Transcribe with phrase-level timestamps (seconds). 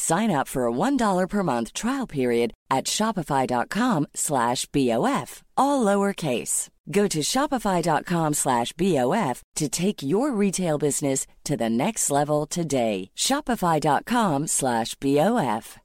[0.00, 6.68] Sign up for a $1 per month trial period at shopify.com slash BOF, all lowercase.
[6.90, 13.10] Go to shopify.com slash BOF to take your retail business to the next level today.
[13.14, 15.78] Shopify.com slash BOF.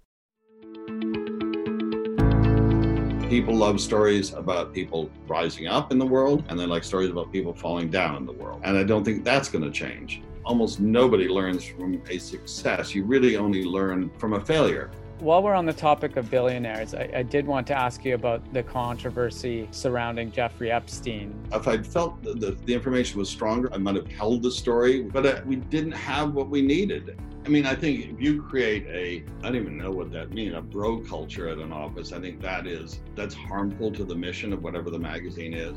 [3.29, 7.33] People love stories about people rising up in the world, and they like stories about
[7.33, 8.61] people falling down in the world.
[8.63, 10.21] And I don't think that's going to change.
[10.45, 12.93] Almost nobody learns from a success.
[12.93, 14.91] You really only learn from a failure.
[15.19, 18.53] While we're on the topic of billionaires, I, I, did want to ask you about
[18.53, 21.33] the controversy surrounding Jeffrey Epstein.
[21.53, 25.03] If I'd felt the, the, the information was stronger, I might have held the story,
[25.03, 27.17] but uh, we didn't have what we needed.
[27.45, 30.53] I mean, I think if you create a, I don't even know what that means,
[30.53, 34.51] a bro culture at an office, I think that is, that's harmful to the mission
[34.51, 35.75] of whatever the magazine is.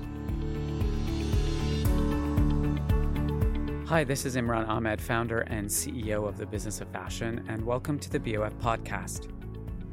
[3.89, 7.99] Hi, this is Imran Amed, founder and CEO of the Business of Fashion, and welcome
[7.99, 9.33] to the BOF podcast.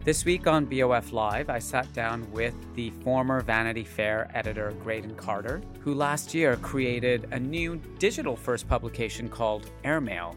[0.03, 5.15] This week on BOF Live, I sat down with the former Vanity Fair editor Graydon
[5.15, 10.35] Carter, who last year created a new digital first publication called Airmail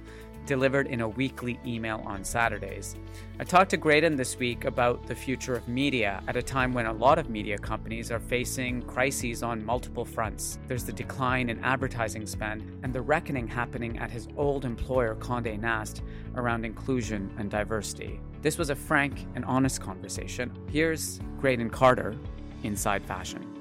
[0.48, 2.96] delivered in a weekly email on Saturdays.
[3.38, 6.86] I talked to Graydon this week about the future of media at a time when
[6.86, 10.58] a lot of media companies are facing crises on multiple fronts.
[10.66, 15.60] There's the decline in advertising spend and the reckoning happening at his old employer, Condé
[15.60, 16.02] Nast,
[16.34, 18.18] around inclusion and diversity.
[18.40, 20.50] This was a frank and honest conversation.
[20.70, 22.16] Here's Graydon Carter,
[22.62, 23.57] Inside Fashion.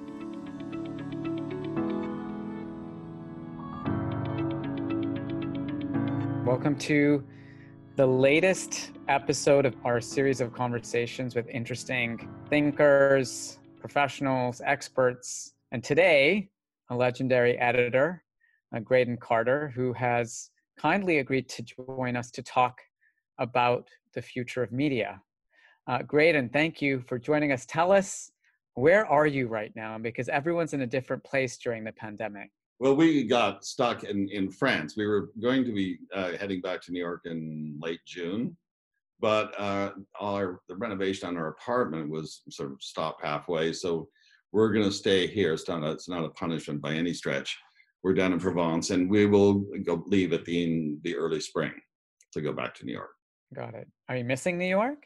[6.48, 7.26] Welcome to
[7.98, 16.48] the latest episode of our series of conversations with interesting thinkers, professionals, experts, and today,
[16.90, 18.24] a legendary editor,
[18.86, 20.50] Graydon Carter, who has
[20.80, 22.80] kindly agreed to join us to talk
[23.40, 25.22] about the future of media.
[25.86, 27.66] Uh, Graydon, thank you for joining us.
[27.66, 28.32] Tell us,
[28.76, 29.98] where are you right now?
[29.98, 32.52] Because everyone's in a different place during the pandemic.
[32.80, 34.96] Well, we got stuck in, in France.
[34.96, 38.56] We were going to be uh, heading back to New York in late June,
[39.20, 43.74] but uh, our the renovation on our apartment was sort of stopped halfway.
[43.74, 44.10] So
[44.52, 45.54] we're going to stay here.
[45.54, 47.58] It's not a, it's not a punishment by any stretch.
[48.04, 51.74] We're down in Provence, and we will go leave at the in the early spring
[52.34, 53.10] to go back to New York.
[53.56, 53.88] Got it.
[54.08, 55.04] Are you missing New York?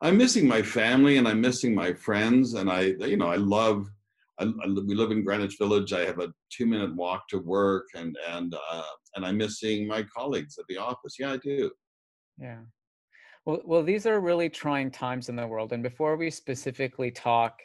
[0.00, 3.88] I'm missing my family, and I'm missing my friends, and I you know I love
[4.38, 5.92] I, I, we live in Greenwich Village.
[5.92, 8.82] I have a two minute walk to work, and and uh,
[9.14, 11.16] and I miss seeing my colleagues at the office.
[11.18, 11.70] Yeah, I do.
[12.38, 12.60] Yeah.
[13.44, 15.72] Well, well, these are really trying times in the world.
[15.72, 17.60] And before we specifically talk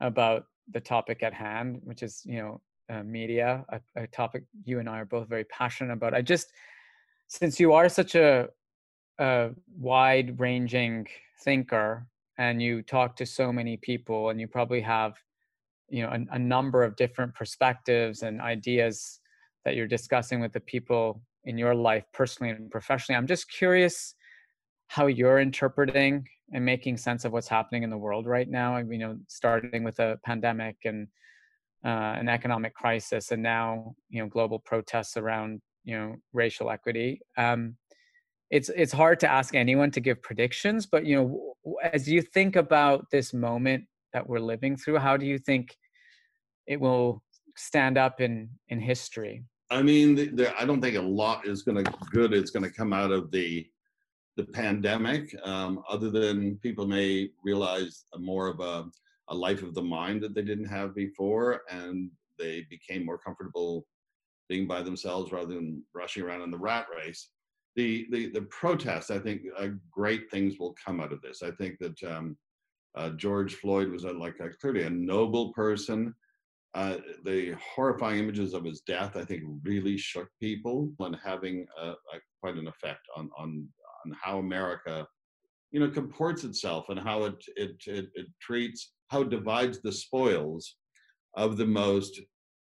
[0.00, 4.78] about the topic at hand, which is you know uh, media, a, a topic you
[4.78, 6.52] and I are both very passionate about, I just
[7.28, 8.48] since you are such a,
[9.18, 11.06] a wide ranging
[11.42, 12.06] thinker
[12.38, 15.14] and you talk to so many people and you probably have
[15.88, 19.20] you know a, a, number of different perspectives and ideas
[19.64, 23.16] that you're discussing with the people in your life personally and professionally.
[23.16, 24.14] I'm just curious
[24.88, 28.98] how you're interpreting and making sense of what's happening in the world right now you
[28.98, 31.08] know starting with a pandemic and
[31.84, 37.20] uh, an economic crisis and now you know global protests around you know racial equity.
[37.36, 37.76] Um,
[38.50, 41.54] it's it's hard to ask anyone to give predictions but you know
[41.92, 45.76] as you think about this moment that we're living through how do you think
[46.66, 47.22] it will
[47.56, 49.44] stand up in in history?
[49.70, 52.64] I mean the, the, i don't think a lot is going to good is going
[52.64, 53.66] to come out of the
[54.38, 55.34] the pandemic.
[55.44, 58.86] Um, other than people may realize more of a,
[59.28, 62.08] a life of the mind that they didn't have before and
[62.38, 63.84] they became more comfortable
[64.48, 67.30] being by themselves rather than rushing around in the rat race.
[67.74, 71.42] The the, the protests i think uh, great things will come out of this.
[71.42, 72.36] I think that um,
[72.96, 76.14] uh, George Floyd was a, like a, clearly a noble person.
[76.74, 81.88] Uh, the horrifying images of his death, I think, really shook people and having a,
[81.90, 83.66] a, quite an effect on, on
[84.04, 85.06] on how America,
[85.70, 89.92] you know, comports itself and how it it, it, it treats how it divides the
[89.92, 90.76] spoils
[91.34, 92.18] of the most,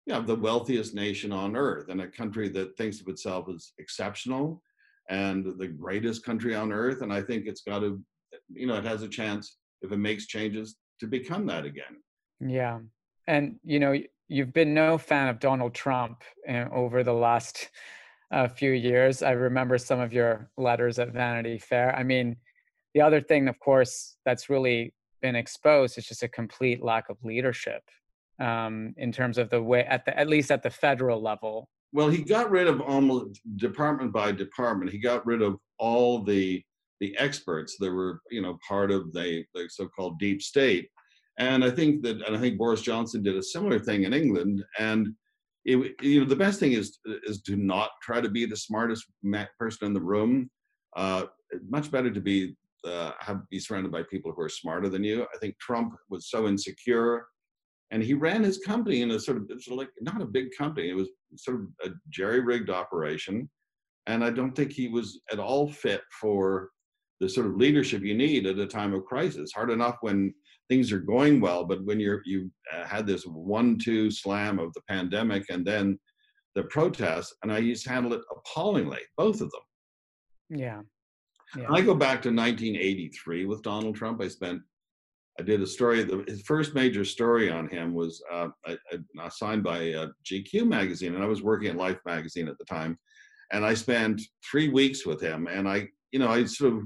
[0.06, 3.74] you know, the wealthiest nation on earth and a country that thinks of itself as
[3.78, 4.62] exceptional
[5.10, 7.02] and the greatest country on earth.
[7.02, 8.02] And I think it's got to,
[8.50, 11.98] you know, it has a chance if it makes changes to become that again.
[12.40, 12.80] Yeah.
[13.28, 13.96] And, you know,
[14.28, 17.70] you've been no fan of Donald Trump eh, over the last
[18.32, 19.22] uh, few years.
[19.22, 21.96] I remember some of your letters at Vanity Fair.
[21.96, 22.38] I mean,
[22.94, 27.18] the other thing, of course, that's really been exposed is just a complete lack of
[27.24, 27.84] leadership
[28.40, 31.70] um, in terms of the way, at the at least at the federal level.
[31.94, 34.92] Well, he got rid of almost department by department.
[34.92, 36.64] He got rid of all the
[37.02, 40.88] the experts that were you know part of the, the so-called deep state.
[41.38, 44.64] And i think that and i think boris johnson did a similar thing in england.
[44.80, 45.14] And
[45.66, 49.06] it, you know the best thing is is to not try to be the smartest
[49.60, 50.50] person in the room.
[50.96, 51.24] Uh,
[51.68, 52.56] much better to be
[52.86, 55.24] uh, have be surrounded by people who are smarter than you.
[55.34, 57.26] I think trump was so insecure.
[57.92, 60.48] And he ran his company in a sort of, sort of like not a big
[60.58, 60.90] company.
[60.90, 63.50] It was sort of a jerry-rigged operation.
[64.08, 66.70] And i don't think he was at all fit for
[67.22, 69.52] the sort of leadership you need at a time of crisis.
[69.54, 70.34] Hard enough when
[70.70, 74.82] things are going well, but when you're you uh, had this one-two slam of the
[74.90, 76.00] pandemic and then
[76.56, 79.62] the protests, and I used to handle it appallingly, both of them.
[80.50, 80.82] Yeah.
[81.56, 81.68] yeah.
[81.70, 84.20] I go back to 1983 with Donald Trump.
[84.22, 84.60] I spent,
[85.40, 86.04] I did a story.
[86.04, 88.48] The, his first major story on him was uh,
[89.30, 92.98] signed by uh, GQ magazine, and I was working at Life magazine at the time,
[93.54, 96.84] and I spent three weeks with him, and I, you know, I sort of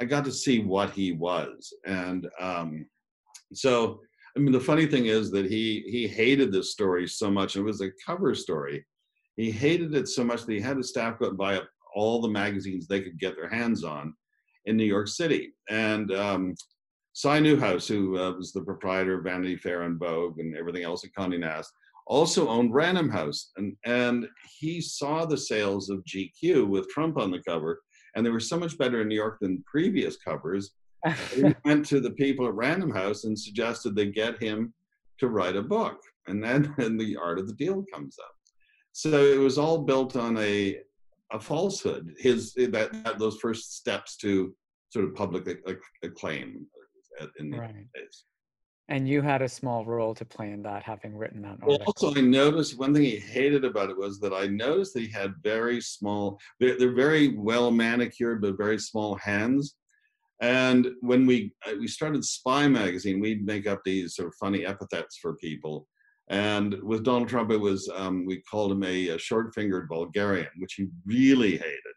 [0.00, 2.86] I got to see what he was, and um,
[3.52, 4.00] so
[4.36, 7.56] I mean the funny thing is that he he hated this story so much.
[7.56, 8.84] It was a cover story.
[9.36, 12.20] He hated it so much that he had his staff go and buy up all
[12.20, 14.14] the magazines they could get their hands on
[14.66, 15.54] in New York City.
[15.70, 16.54] And um,
[17.12, 21.04] Cy Newhouse, who uh, was the proprietor of Vanity Fair and Vogue and everything else
[21.04, 21.72] at Condé Nast,
[22.06, 24.28] also owned Random House, and and
[24.60, 27.80] he saw the sales of GQ with Trump on the cover,
[28.16, 30.72] and they were so much better in New York than previous covers.
[31.34, 34.72] he went to the people at Random House and suggested they get him
[35.18, 38.34] to write a book, and then and the art of the deal comes up.
[38.92, 40.78] So it was all built on a
[41.32, 42.14] a falsehood.
[42.18, 44.54] His that, that those first steps to
[44.90, 45.46] sort of public
[46.02, 46.66] acclaim
[47.20, 47.74] uh, in the right.
[47.94, 48.24] days.
[48.88, 51.68] And you had a small role to play in that, having written that article.
[51.68, 55.02] Well, also, I noticed one thing he hated about it was that I noticed that
[55.02, 59.74] he had very small, they're, they're very well manicured, but very small hands.
[60.40, 64.66] And when we uh, we started Spy magazine, we'd make up these sort of funny
[64.66, 65.88] epithets for people.
[66.28, 70.74] And with Donald Trump, it was um, we called him a, a short-fingered Bulgarian, which
[70.74, 71.96] he really hated.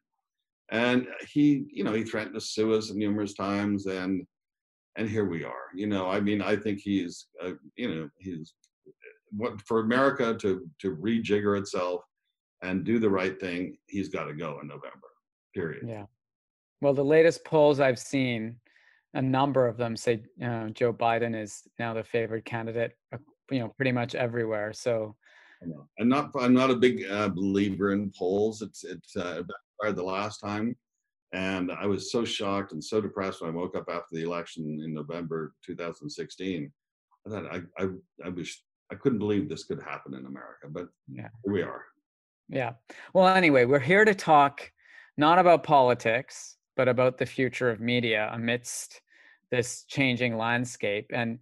[0.72, 4.26] And he, you know, he threatened to sue us numerous times, and
[4.96, 5.70] and here we are.
[5.76, 8.54] You know, I mean, I think he's, uh, you know, he's
[9.32, 12.02] what for America to to rejigger itself
[12.62, 13.78] and do the right thing.
[13.88, 15.08] He's got to go in November.
[15.54, 15.86] Period.
[15.88, 16.06] Yeah.
[16.82, 18.56] Well, the latest polls I've seen,
[19.14, 22.94] a number of them say uh, Joe Biden is now the favored candidate.
[23.14, 23.18] Uh,
[23.52, 24.74] you know, pretty much everywhere.
[24.74, 25.16] So.
[26.00, 26.32] I'm not.
[26.40, 28.62] I'm not a big uh, believer in polls.
[28.62, 29.44] It's it's uh,
[29.84, 30.74] the last time.
[31.32, 34.82] And I was so shocked and so depressed when I woke up after the election
[34.84, 36.72] in November 2016.
[37.26, 37.88] I thought I, I,
[38.26, 41.86] I was I couldn't believe this could happen in America, but yeah, here we are.
[42.48, 42.74] Yeah.
[43.14, 44.72] Well, anyway, we're here to talk
[45.18, 49.02] not about politics, but about the future of media amidst
[49.52, 51.12] this changing landscape.
[51.14, 51.40] And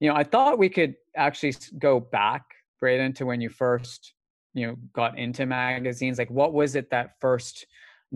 [0.00, 2.42] you know, I thought we could actually go back,
[2.78, 4.14] Graydon, to when you first,
[4.54, 6.18] you know, got into magazines.
[6.18, 7.66] Like, what was it that first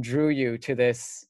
[0.01, 1.27] drew you to this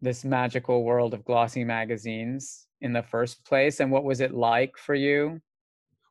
[0.00, 3.80] this magical world of glossy magazines in the first place?
[3.80, 5.40] And what was it like for you?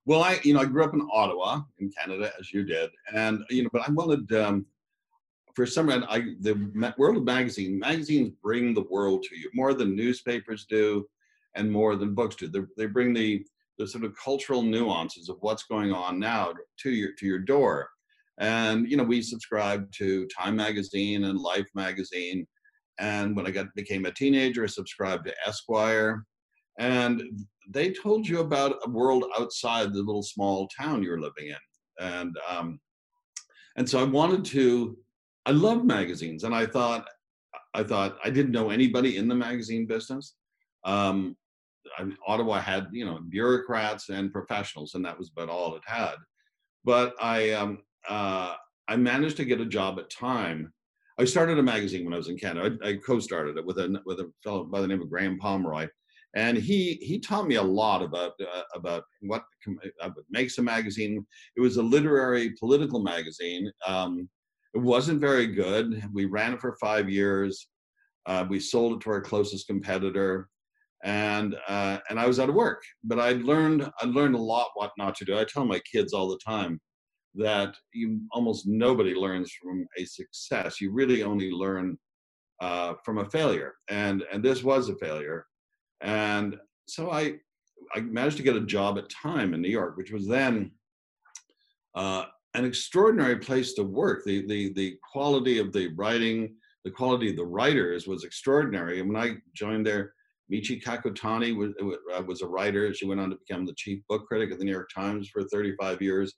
[0.06, 2.90] Well i you know i grew up in ottawa in canada as you did.
[3.14, 4.66] And you know but i wanted um,
[5.56, 9.74] for some reason i the world of magazine magazines bring the world to you more
[9.74, 11.06] than newspapers do
[11.56, 12.48] and more than books do.
[12.48, 13.46] They, they bring the
[13.78, 17.90] the sort of cultural nuances of what's going on now to your to your door
[18.42, 22.46] and you know, we subscribed to Time Magazine and Life Magazine.
[23.00, 26.26] And when I got became a teenager, I subscribed to Esquire.
[26.80, 27.22] And
[27.70, 31.56] they told you about a world outside the little small town you're living in.
[32.00, 32.80] And um,
[33.78, 34.98] and so I wanted to.
[35.46, 37.08] I love magazines, and I thought
[37.74, 40.36] I thought I didn't know anybody in the magazine business.
[40.84, 41.36] Um,
[41.98, 46.16] I, Ottawa had you know bureaucrats and professionals, and that was about all it had.
[46.84, 48.56] But I um, uh,
[48.88, 50.74] I managed to get a job at Time.
[51.20, 52.78] I started a magazine when I was in Canada.
[52.84, 55.88] I, I co-started it with a with a fellow by the name of Graham Pomeroy,
[56.36, 59.44] and he he taught me a lot about uh, about what
[60.30, 61.26] makes a magazine.
[61.56, 63.72] It was a literary political magazine.
[63.86, 64.30] Um,
[64.74, 66.04] it wasn't very good.
[66.14, 67.68] We ran it for five years.
[68.26, 70.50] Uh, we sold it to our closest competitor,
[71.04, 72.82] and uh, and I was out of work.
[73.04, 75.38] But I learned I learned a lot what not to do.
[75.38, 76.80] I tell my kids all the time
[77.36, 80.82] that you almost nobody learns from a success.
[80.82, 81.98] You really only learn
[82.62, 85.46] uh, from a failure, and and this was a failure,
[86.02, 86.58] and
[86.88, 87.36] so I
[87.96, 90.72] I managed to get a job at Time in New York, which was then
[91.96, 94.24] uh, an extraordinary place to work.
[94.26, 99.00] The the the quality of the writing, the quality of the writers was extraordinary.
[99.00, 100.14] And when I joined there,
[100.52, 101.72] Michi Kakutani was
[102.28, 102.94] was a writer.
[102.94, 105.44] She went on to become the chief book critic of the New York Times for
[105.44, 106.34] 35 years.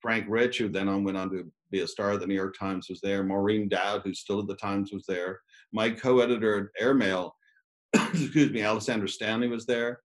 [0.00, 2.56] Frank Rich, who then on went on to be a star of the New York
[2.58, 3.22] Times, was there.
[3.22, 5.40] Maureen Dowd, who's still at the Times, was there.
[5.72, 7.34] My co-editor at Airmail,
[7.94, 10.00] excuse me, Alessandra Stanley was there.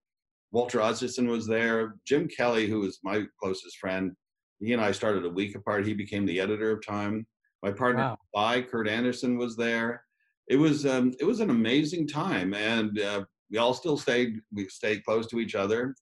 [0.52, 1.96] Walter Isaacson was there.
[2.06, 4.12] Jim Kelly, who was my closest friend,
[4.60, 5.86] he and I started a week apart.
[5.86, 7.26] He became the editor of Time.
[7.62, 8.62] My partner, wow.
[8.62, 10.04] Kurt Andersen, was there.
[10.48, 14.68] It was um, it was an amazing time, and uh, we all still stayed we
[14.68, 15.94] stayed close to each other,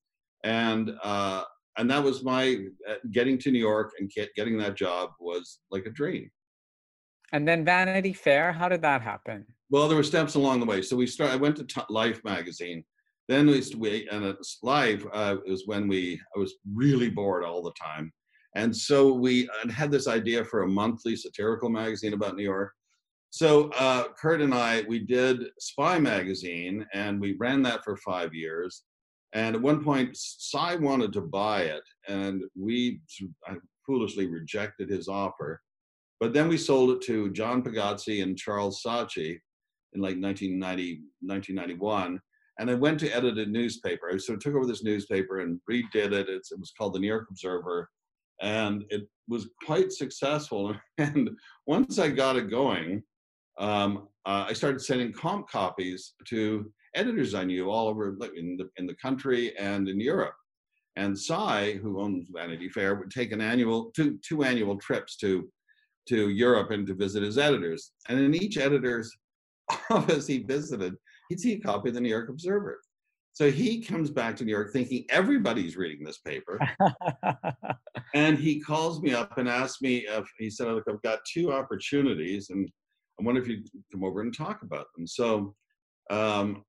[0.44, 1.44] and uh,
[1.78, 5.86] and that was my uh, getting to New York and getting that job was like
[5.86, 6.30] a dream.
[7.32, 9.46] And then Vanity Fair, how did that happen?
[9.70, 10.82] Well, there were steps along the way.
[10.82, 11.32] So we started.
[11.32, 12.84] I went to T- Life magazine.
[13.28, 17.62] Then we, we and it's Life uh, was when we I was really bored all
[17.62, 18.12] the time,
[18.54, 22.72] and so we had this idea for a monthly satirical magazine about New York.
[23.30, 28.34] So uh, Kurt and I we did Spy magazine, and we ran that for five
[28.34, 28.82] years.
[29.34, 33.00] And at one point, Cy wanted to buy it, and we
[33.86, 35.60] foolishly rejected his offer.
[36.20, 39.38] But then we sold it to John Pigozzi and Charles Saatchi
[39.94, 42.20] in like 1990, 1991.
[42.58, 44.10] And I went to edit a newspaper.
[44.12, 46.28] I sort of took over this newspaper and redid it.
[46.28, 47.88] It's, it was called the New York Observer.
[48.40, 50.74] And it was quite successful.
[50.98, 51.30] And
[51.66, 53.02] once I got it going,
[53.58, 58.68] um, uh, I started sending comp copies to editors I knew all over in the,
[58.76, 60.34] in the country and in Europe.
[60.96, 65.50] And Cy, who owns Vanity Fair, would take an annual two two annual trips to
[66.08, 67.92] to Europe and to visit his editors.
[68.08, 69.10] And in each editor's
[69.90, 70.94] office he visited,
[71.28, 72.80] he'd see a copy of the New York Observer.
[73.34, 76.60] So he comes back to New York thinking everybody's reading this paper.
[78.14, 81.52] and he calls me up and asks me if he said, Look, I've got two
[81.52, 82.68] opportunities and
[83.18, 85.06] I wonder if you'd come over and talk about them.
[85.06, 85.54] So
[86.10, 86.64] um,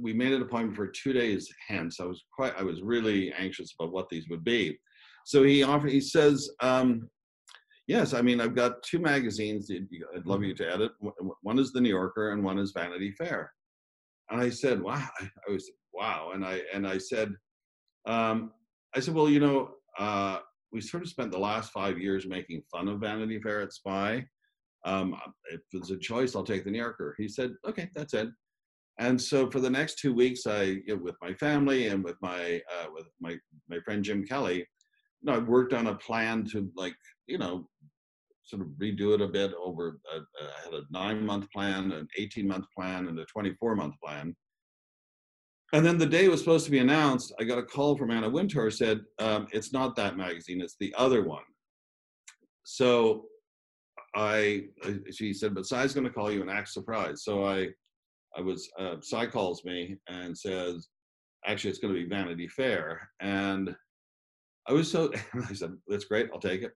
[0.00, 2.00] we made an appointment for two days hence.
[2.00, 4.78] I was quite, I was really anxious about what these would be.
[5.24, 7.08] So he offered, he says, um,
[7.86, 10.92] yes, I mean, I've got two magazines I'd love you to edit.
[11.42, 13.52] One is the New Yorker and one is Vanity Fair.
[14.30, 16.30] And I said, wow, I was, wow.
[16.34, 17.32] And I, and I said,
[18.06, 18.52] um,
[18.94, 20.38] I said, well, you know, uh,
[20.72, 24.24] we sort of spent the last five years making fun of Vanity Fair at Spy.
[24.84, 25.14] Um,
[25.50, 27.14] if it's a choice, I'll take the New Yorker.
[27.18, 28.28] He said, okay, that's it.
[28.98, 32.16] And so for the next two weeks, I, you know, with my family and with
[32.20, 33.36] my uh, with my
[33.68, 34.64] my friend Jim Kelly, you
[35.22, 36.94] know, I worked on a plan to like,
[37.26, 37.68] you know,
[38.44, 39.98] sort of redo it a bit over.
[40.12, 44.36] I had a nine month plan, an 18 month plan, and a 24 month plan.
[45.72, 48.10] And then the day it was supposed to be announced, I got a call from
[48.10, 51.44] Anna Wintour said, um, "It's not that magazine; it's the other one."
[52.64, 53.24] So
[54.14, 54.64] I,
[55.10, 57.20] she said, but going to call you and act surprised.
[57.20, 57.68] So I
[58.36, 60.88] I was, uh, Cy calls me and says,
[61.46, 63.08] actually, it's going to be Vanity Fair.
[63.20, 63.74] And
[64.68, 65.12] I was so,
[65.48, 66.72] I said, that's great, I'll take it.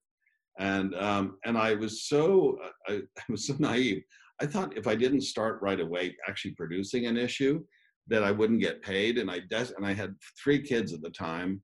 [0.59, 2.59] And, um, and I was so,
[2.89, 4.03] I, I was so naive.
[4.41, 7.65] I thought if I didn't start right away actually producing an issue,
[8.09, 9.19] that I wouldn't get paid.
[9.19, 11.63] And I, des- and I had three kids at the time.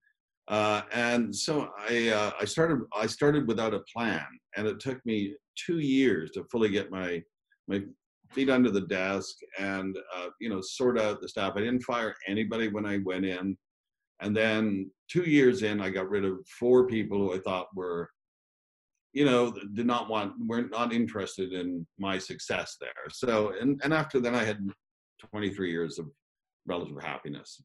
[0.49, 5.05] Uh, and so I, uh, I started, I started without a plan and it took
[5.07, 7.23] me two years to fully get my,
[7.69, 7.83] my
[8.33, 11.53] feet under the desk and uh, you know sort out the staff.
[11.57, 13.57] I didn't fire anybody when I went in,
[14.21, 18.09] and then two years in, I got rid of four people who I thought were,
[19.13, 22.91] you know, did not want weren't not interested in my success there.
[23.11, 24.59] So and and after then, I had
[25.31, 26.07] 23 years of
[26.67, 27.63] relative happiness.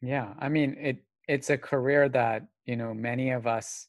[0.00, 0.98] Yeah, I mean it.
[1.26, 3.88] It's a career that you know many of us.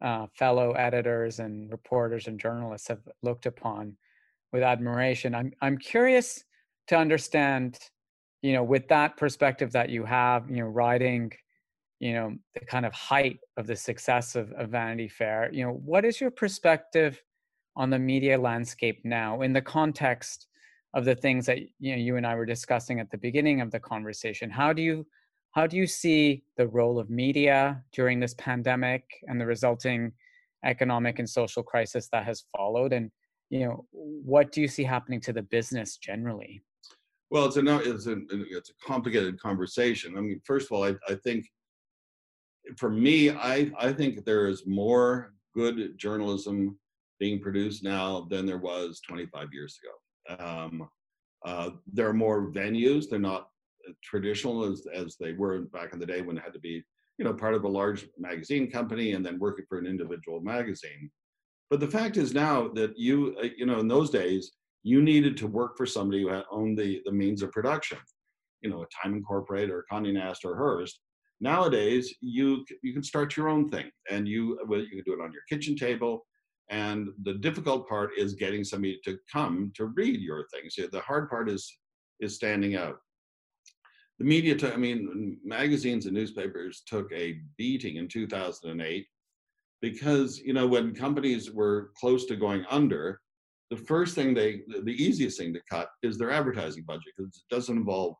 [0.00, 3.96] Uh, fellow editors and reporters and journalists have looked upon
[4.52, 5.34] with admiration.
[5.34, 6.44] I'm I'm curious
[6.88, 7.78] to understand,
[8.42, 11.32] you know, with that perspective that you have, you know, riding,
[12.00, 15.50] you know, the kind of height of the success of, of Vanity Fair.
[15.52, 17.22] You know, what is your perspective
[17.76, 20.46] on the media landscape now in the context
[20.94, 23.70] of the things that you know you and I were discussing at the beginning of
[23.70, 24.50] the conversation?
[24.50, 25.06] How do you
[25.52, 30.12] how do you see the role of media during this pandemic and the resulting
[30.64, 33.10] economic and social crisis that has followed and
[33.52, 36.62] you know what do you see happening to the business generally?
[37.30, 40.16] Well it's a it's a it's a complicated conversation.
[40.16, 41.46] I mean first of all i, I think
[42.78, 46.78] for me i i think there is more good journalism
[47.18, 50.44] being produced now than there was 25 years ago.
[50.44, 50.88] Um,
[51.44, 53.04] uh, there are more venues.
[53.10, 53.48] They're not
[54.02, 56.82] traditional as, as they were back in the day when it had to be
[57.18, 61.10] you know part of a large magazine company and then working for an individual magazine
[61.72, 65.38] but the fact is now that you, uh, you know, in those days, you needed
[65.38, 67.96] to work for somebody who had owned the, the means of production,
[68.60, 71.00] you know, a Time Incorporated or Condé Nast or Hearst.
[71.40, 75.24] Nowadays, you you can start your own thing, and you well, you can do it
[75.24, 76.26] on your kitchen table.
[76.68, 80.74] And the difficult part is getting somebody to come to read your things.
[80.76, 81.74] The hard part is
[82.20, 82.98] is standing out.
[84.18, 89.06] The media, took, I mean, magazines and newspapers took a beating in 2008
[89.82, 93.20] because you know when companies were close to going under
[93.70, 97.54] the first thing they the easiest thing to cut is their advertising budget because it
[97.54, 98.14] doesn't involve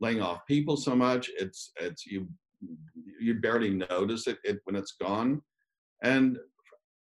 [0.00, 1.30] laying off people so much.
[1.38, 2.28] It's it's you
[3.20, 5.40] you barely notice it, it when it's gone.
[6.02, 6.38] And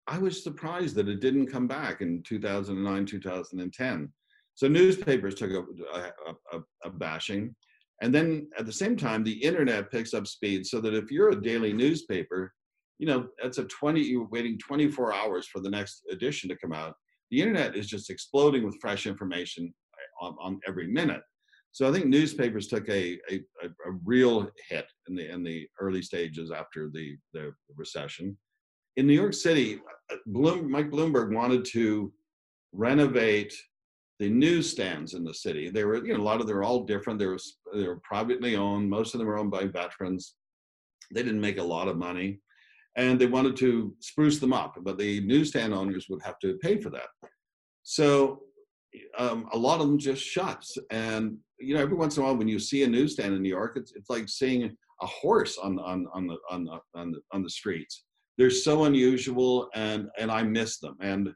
[0.07, 4.13] i was surprised that it didn't come back in 2009 2010
[4.55, 6.13] so newspapers took a,
[6.53, 7.55] a, a, bashing.
[8.01, 11.31] And then at the same time the internet picks up speed so that if you're
[11.31, 12.55] a daily newspaper
[12.99, 16.73] you know, that's a 20, you're waiting 24 hours for the next edition to come
[16.73, 16.95] out.
[17.31, 21.23] The internet is just exploding with fresh information uh, on, on every minute.
[21.71, 26.03] So I think newspapers took a, a, a, real hit in the, in the early
[26.03, 28.37] stages after the, the recession.
[28.97, 29.81] In New York City,
[30.11, 32.13] uh, Bloom, Mike Bloomberg wanted to
[32.73, 33.55] renovate
[34.19, 35.69] the newsstands in the city.
[35.69, 37.21] They were, you know, a lot of them are all different.
[37.21, 37.39] They were,
[37.73, 38.91] they were privately owned.
[38.91, 40.35] Most of them were owned by veterans.
[41.15, 42.41] They didn't make a lot of money
[42.99, 46.81] and they wanted to spruce them up, but the newsstand owners would have to pay
[46.81, 47.07] for that.
[47.85, 48.43] So
[49.17, 50.77] um, a lot of them just shuts.
[50.91, 53.49] And you know, every once in a while, when you see a newsstand in New
[53.49, 57.21] York, it's, it's like seeing a horse on on on the on the on the,
[57.33, 58.05] on the streets.
[58.37, 60.97] They're so unusual, and and I miss them.
[61.01, 61.31] And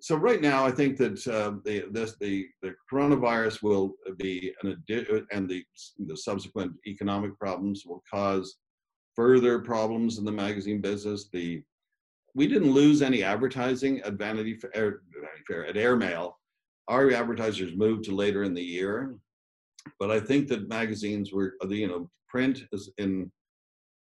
[0.00, 4.82] so right now, I think that uh, the this the the coronavirus will be an
[5.30, 5.62] and the
[6.06, 8.56] the subsequent economic problems will cause
[9.16, 11.28] further problems in the magazine business.
[11.32, 11.62] The
[12.34, 16.36] we didn't lose any advertising at Vanity Fair, er, Vanity Fair at Airmail.
[16.88, 19.14] Our advertisers moved to later in the year,
[19.98, 23.30] but I think that magazines were uh, you know print is in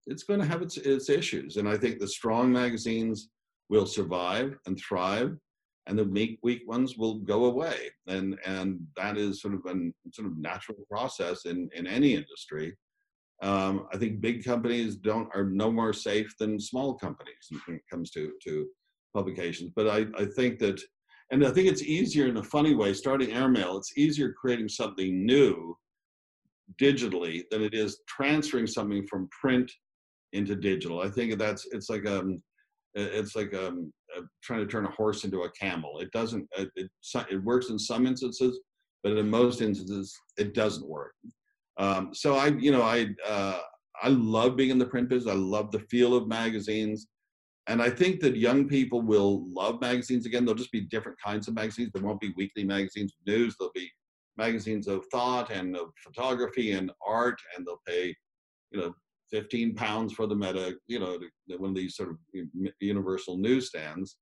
[0.07, 3.29] it's going to have its its issues, and I think the strong magazines
[3.69, 5.37] will survive and thrive
[5.87, 9.93] and the weak weak ones will go away and and that is sort of a
[10.13, 12.75] sort of natural process in in any industry
[13.43, 17.83] um, i think big companies don't are no more safe than small companies when it
[17.91, 18.67] comes to to
[19.15, 20.81] publications but i i think that
[21.31, 25.25] and i think it's easier in a funny way starting airmail it's easier creating something
[25.25, 25.77] new
[26.81, 29.71] digitally than it is transferring something from print
[30.33, 32.43] into digital i think that's it's like um
[32.97, 35.99] it's like um, uh, trying to turn a horse into a camel.
[36.01, 36.49] It doesn't.
[36.57, 36.91] It, it,
[37.31, 38.59] it works in some instances,
[39.03, 41.13] but in most instances, it doesn't work.
[41.79, 43.61] Um, so I, you know, I uh,
[44.03, 45.33] I love being in the print business.
[45.33, 47.09] I love the feel of magazines,
[47.67, 50.45] and I think that young people will love magazines again.
[50.45, 51.91] There'll just be different kinds of magazines.
[51.93, 53.57] There won't be weekly magazines of news.
[53.59, 53.91] There'll be
[54.37, 58.15] magazines of thought and of photography and art, and they'll pay,
[58.71, 58.95] you know,
[59.31, 61.19] 15 pounds for them at a you know
[61.59, 62.17] one of these sort of
[62.81, 64.17] universal newsstands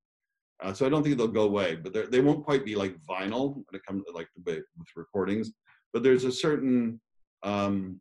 [0.62, 3.54] uh, so i don't think they'll go away but they won't quite be like vinyl
[3.54, 4.64] when it comes to like with
[4.96, 5.52] recordings
[5.92, 7.00] but there's a certain
[7.44, 8.00] um,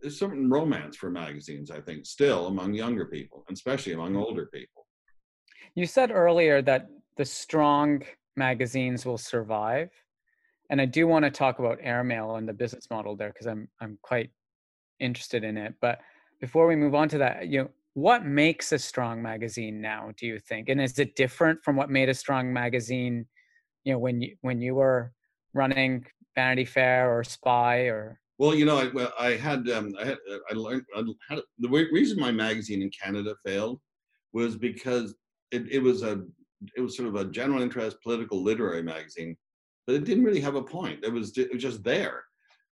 [0.00, 4.22] there's certain romance for magazines i think still among younger people especially among mm-hmm.
[4.22, 4.86] older people
[5.74, 8.02] you said earlier that the strong
[8.36, 9.90] magazines will survive
[10.70, 13.68] and i do want to talk about airmail and the business model there because i'm
[13.80, 14.30] i'm quite
[15.00, 15.98] interested in it but
[16.44, 20.26] before we move on to that, you know, what makes a strong magazine now, do
[20.26, 20.68] you think?
[20.68, 23.24] And is it different from what made a strong magazine,
[23.84, 25.12] you know, when you when you were
[25.54, 26.04] running
[26.34, 30.18] Vanity Fair or Spy or well, you know, I, well, I had, um, I had,
[30.30, 33.80] uh, I learned, I had, the reason my magazine in Canada failed
[34.32, 35.14] was because
[35.52, 36.22] it, it was a,
[36.76, 39.36] it was sort of a general interest political literary magazine,
[39.86, 41.04] but it didn't really have a point.
[41.04, 42.24] It was, it was just there.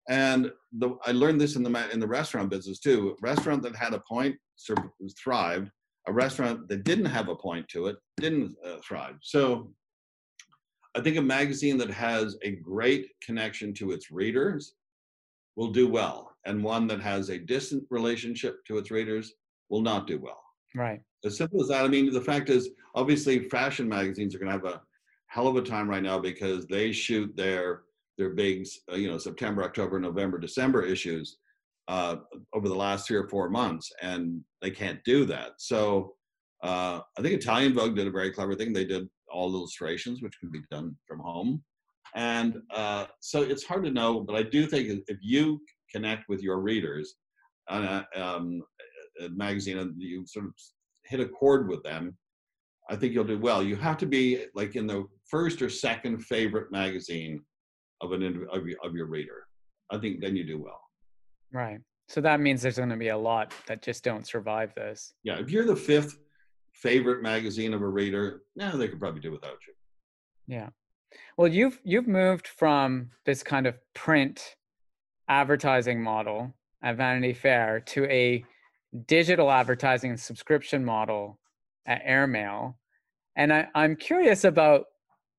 [0.09, 3.11] And the, I learned this in the in the restaurant business too.
[3.17, 4.37] A restaurant that had a point
[5.23, 5.71] thrived.
[6.09, 9.15] A restaurant that didn't have a point to it didn't uh, thrive.
[9.23, 9.73] So
[10.97, 14.75] I think a magazine that has a great connection to its readers
[15.57, 19.35] will do well, and one that has a distant relationship to its readers
[19.69, 20.43] will not do well.
[20.75, 21.01] Right.
[21.25, 21.85] As simple as that.
[21.85, 24.83] I mean, the fact is, obviously, fashion magazines are going to have a
[25.27, 27.83] hell of a time right now because they shoot their
[28.19, 31.39] their big, uh, you know, September, October, November, December issues
[31.89, 32.17] uh,
[32.53, 35.53] over the last three or four months, and they can't do that.
[35.57, 36.15] So
[36.63, 38.73] uh, I think Italian Vogue did a very clever thing.
[38.73, 41.63] They did all illustrations, which can be done from home.
[42.15, 46.43] And uh, so it's hard to know, but I do think if you connect with
[46.43, 47.15] your readers
[47.69, 48.63] on a, um,
[49.21, 50.53] a magazine and you sort of
[51.05, 52.17] hit a chord with them,
[52.91, 53.63] I think you'll do well.
[53.63, 57.41] You have to be like in the first or second favorite magazine
[58.01, 58.23] of an
[58.53, 59.47] of your, of your reader.
[59.91, 60.81] I think then you do well.
[61.53, 61.79] Right.
[62.09, 65.15] So that means there's going to be a lot that just don't survive this.
[65.23, 65.39] Yeah.
[65.39, 66.19] If you're the fifth
[66.75, 69.75] favorite magazine of a reader, yeah, they could probably do without you.
[70.55, 70.69] Yeah.
[71.37, 74.57] Well, you've you've moved from this kind of print
[75.29, 78.45] advertising model at Vanity Fair to a
[79.07, 81.39] digital advertising and subscription model
[81.87, 82.79] at Airmail.
[83.37, 84.87] And I, I'm curious about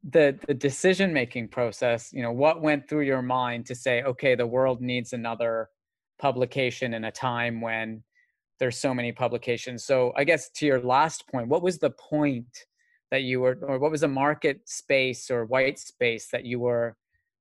[0.04, 4.36] the the decision making process you know what went through your mind to say okay
[4.36, 5.70] the world needs another
[6.20, 8.04] publication in a time when
[8.60, 12.66] there's so many publications so i guess to your last point what was the point
[13.13, 16.95] that you were or what was the market space or white space that you were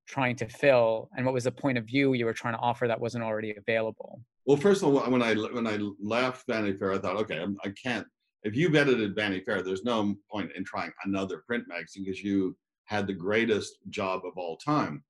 [0.06, 2.86] trying to fill and what was the point of view you were trying to offer
[2.86, 6.92] that wasn't already available well first of all when i when i left vanity fair
[6.92, 8.06] i thought okay I'm, i can not
[8.42, 12.56] if you've edited Vanity Fair, there's no point in trying another print magazine because you
[12.86, 15.02] had the greatest job of all time.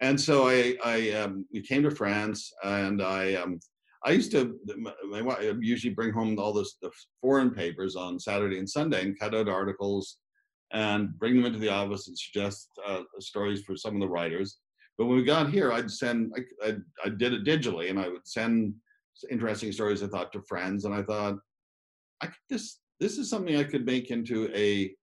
[0.00, 3.58] And so I, I um, we came to France, and I, um,
[4.06, 6.90] I used to, my, my, usually bring home all this the
[7.22, 10.18] foreign papers on Saturday and Sunday and cut out articles
[10.72, 14.58] and bring them into the office and suggest uh, stories for some of the writers.
[14.98, 18.08] But when we got here, I'd send, I, I, I did it digitally, and I
[18.08, 18.74] would send
[19.30, 21.36] interesting stories I thought to friends, and I thought
[22.20, 24.94] I could this this is something I could make into a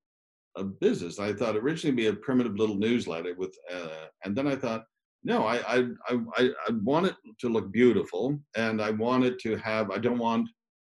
[0.57, 1.19] a business.
[1.19, 4.83] I thought originally be a primitive little newsletter with, uh, and then I thought,
[5.23, 9.55] no, I, I I I want it to look beautiful, and I want it to
[9.57, 9.91] have.
[9.91, 10.49] I don't want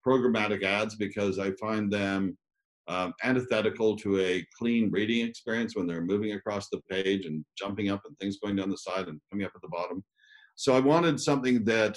[0.07, 2.37] programmatic ads because I find them
[2.89, 7.91] um, antithetical to a clean reading experience when they're moving across the page and jumping
[7.91, 10.03] up and things going down the side and coming up at the bottom.
[10.57, 11.97] So I wanted something that,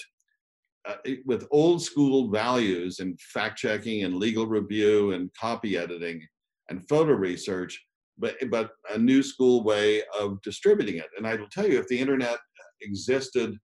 [0.87, 6.21] uh, with old school values and fact checking and legal review and copy editing
[6.69, 7.81] and photo research,
[8.17, 11.07] but but a new school way of distributing it.
[11.17, 12.37] And I will tell you, if the internet
[12.81, 13.57] existed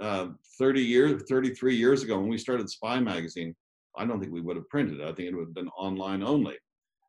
[0.00, 3.54] uh, 30 years, 33 years ago when we started Spy Magazine,
[3.96, 5.04] I don't think we would have printed it.
[5.04, 6.56] I think it would have been online only.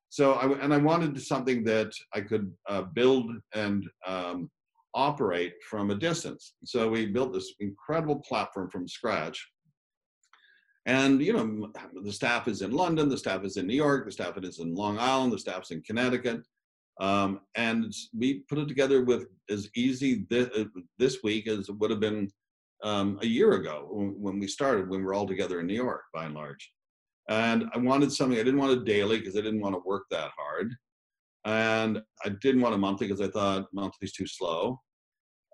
[0.09, 4.49] So, I, and I wanted something that I could uh, build and um,
[4.95, 6.53] operate from a distance.
[6.65, 9.47] So we built this incredible platform from scratch.
[10.85, 14.11] And you know, the staff is in London, the staff is in New York, the
[14.11, 16.41] staff is in Long Island, the staff's in Connecticut,
[16.99, 20.65] um, and we put it together with as easy this, uh,
[20.97, 22.29] this week as it would have been
[22.83, 26.03] um, a year ago when we started, when we were all together in New York,
[26.13, 26.71] by and large.
[27.29, 30.03] And I wanted something, I didn't want a daily because I didn't want to work
[30.11, 30.73] that hard.
[31.45, 34.79] And I didn't want a monthly because I thought monthly's too slow.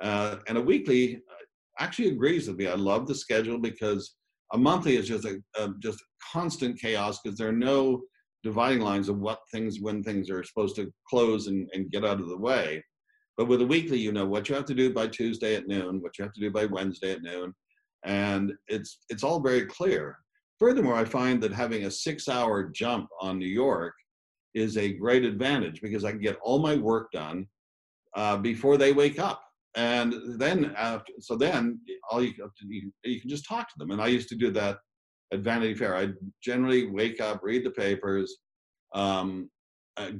[0.01, 1.43] Uh, and a weekly uh,
[1.79, 2.67] actually agrees with me.
[2.67, 4.15] I love the schedule because
[4.53, 5.99] a monthly is just a, a just
[6.31, 8.01] constant chaos because there are no
[8.45, 12.21] dividing lines of what things when things are supposed to close and, and get out
[12.21, 12.81] of the way.
[13.37, 16.01] But with a weekly, you know what you have to do by Tuesday at noon,
[16.01, 17.53] what you have to do by Wednesday at noon,
[18.05, 20.17] and it's it's all very clear.
[20.59, 23.93] Furthermore, I find that having a six-hour jump on New York
[24.53, 27.47] is a great advantage because I can get all my work done
[28.15, 29.41] uh, before they wake up,
[29.75, 31.79] and then after, so then
[32.09, 32.31] all you
[32.61, 33.91] you, you can just talk to them.
[33.91, 34.77] And I used to do that
[35.31, 35.95] at Vanity Fair.
[35.95, 36.09] I
[36.41, 38.37] generally wake up, read the papers,
[38.93, 39.49] um,
[39.97, 40.11] uh,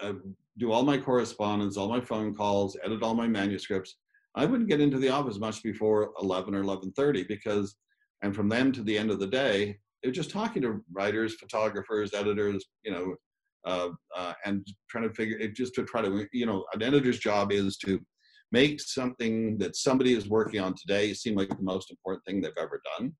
[0.00, 0.14] uh,
[0.58, 3.96] do all my correspondence, all my phone calls, edit all my manuscripts.
[4.34, 7.76] I wouldn't get into the office much before 11 or 11:30 because,
[8.22, 11.34] and from then to the end of the day, it was just talking to writers,
[11.34, 13.14] photographers, editors, you know,
[13.64, 17.18] uh, uh, and trying to figure it just to try to, you know, an editor's
[17.18, 18.00] job is to
[18.50, 22.52] make something that somebody is working on today seem like the most important thing they've
[22.58, 23.14] ever done,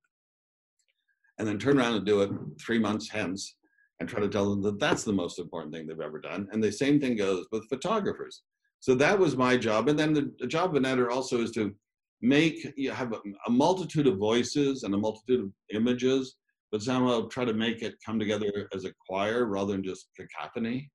[1.38, 3.56] and then turn around and do it three months hence
[4.00, 6.48] and try to tell them that that's the most important thing they've ever done.
[6.52, 8.42] And the same thing goes with photographers.
[8.80, 9.88] So that was my job.
[9.88, 11.74] And then the, the job of an editor also is to
[12.20, 16.36] make you have a, a, multitude of voices and a multitude of images,
[16.70, 20.90] but somehow try to make it come together as a choir rather than just cacophony.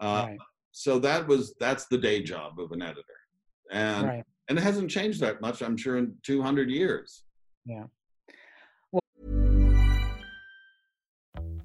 [0.00, 0.38] Uh, right.
[0.72, 3.02] So that was that's the day job of an editor,
[3.70, 4.24] and right.
[4.48, 5.62] and it hasn't changed that much.
[5.62, 7.24] I'm sure in 200 years.
[7.66, 7.84] Yeah.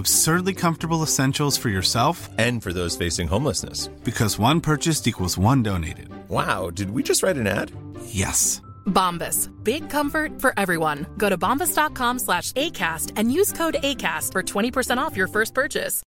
[0.00, 3.88] Absurdly comfortable essentials for yourself and for those facing homelessness.
[4.02, 6.08] Because one purchased equals one donated.
[6.28, 7.70] Wow, did we just write an ad?
[8.06, 8.62] Yes.
[8.86, 9.50] Bombas.
[9.62, 11.06] Big comfort for everyone.
[11.18, 16.02] Go to bombas.com slash ACAST and use code ACAST for 20% off your first purchase.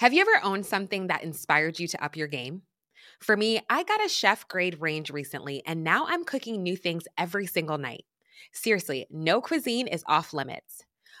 [0.00, 2.60] Have you ever owned something that inspired you to up your game?
[3.20, 7.04] For me, I got a chef grade range recently, and now I'm cooking new things
[7.16, 8.04] every single night.
[8.52, 10.84] Seriously, no cuisine is off limits.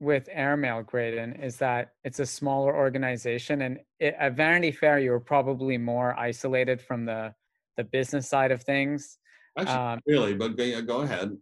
[0.00, 5.10] with Airmail, Graydon, is that it's a smaller organization, and it, at Vanity Fair, you
[5.10, 7.34] were probably more isolated from the
[7.76, 9.18] the business side of things.
[9.58, 11.36] Actually, um, really, but go, go ahead.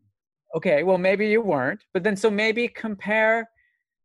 [0.54, 3.48] Okay, well, maybe you weren't, but then so maybe compare,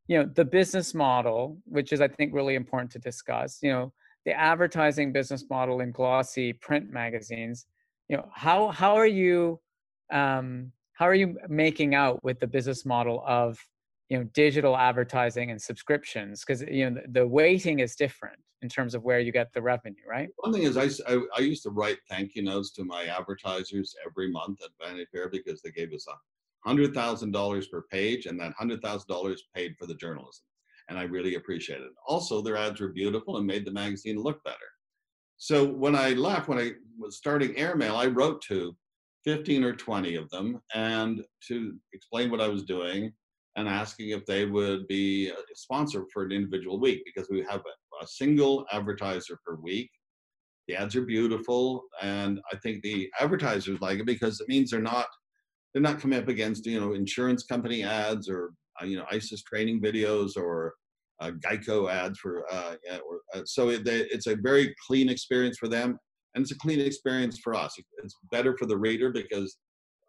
[0.07, 3.59] you know, the business model, which is I think really important to discuss.
[3.61, 3.93] You know,
[4.25, 7.65] the advertising business model in glossy print magazines.
[8.09, 9.61] You know, how how are you
[10.11, 13.57] um, how are you making out with the business model of
[14.11, 18.67] you know digital advertising and subscriptions because you know the, the, weighting is different in
[18.67, 20.27] terms of where you get the revenue right?
[20.35, 23.95] One thing is I, I, I used to write thank you notes to my advertisers
[24.05, 28.25] every month at vanity fair because they gave us a hundred thousand dollars per page
[28.25, 30.43] and that hundred thousand dollars paid for the journalism
[30.89, 31.93] and i really appreciated it.
[32.05, 34.57] Also their ads were beautiful and made the magazine look better.
[35.37, 38.75] So when i left when i was starting airmail i wrote to
[39.23, 43.13] 15 or 20 of them and to explain what i was doing
[43.55, 47.61] and asking if they would be a sponsor for an individual week because we have
[47.61, 49.89] a, a single advertiser per week.
[50.67, 54.79] The ads are beautiful, and I think the advertisers like it because it means they're
[54.79, 55.07] not
[55.73, 59.43] they're not coming up against you know insurance company ads or uh, you know ISIS
[59.43, 60.73] training videos or
[61.19, 65.57] uh, Geico ads for uh, or, uh, so it, they, it's a very clean experience
[65.57, 65.97] for them
[66.35, 67.75] and it's a clean experience for us.
[68.03, 69.57] It's better for the reader because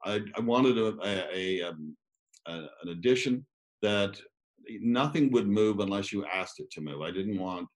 [0.04, 1.96] I, I wanted a, a, a um,
[2.46, 3.46] an addition
[3.82, 4.20] that
[4.80, 7.02] nothing would move unless you asked it to move.
[7.02, 7.68] I didn't want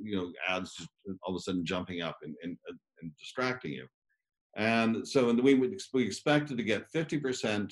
[0.00, 0.74] you know ads
[1.22, 2.56] all of a sudden jumping up and, and,
[3.02, 3.86] and distracting you.
[4.56, 7.70] And so we would we expected to get 50%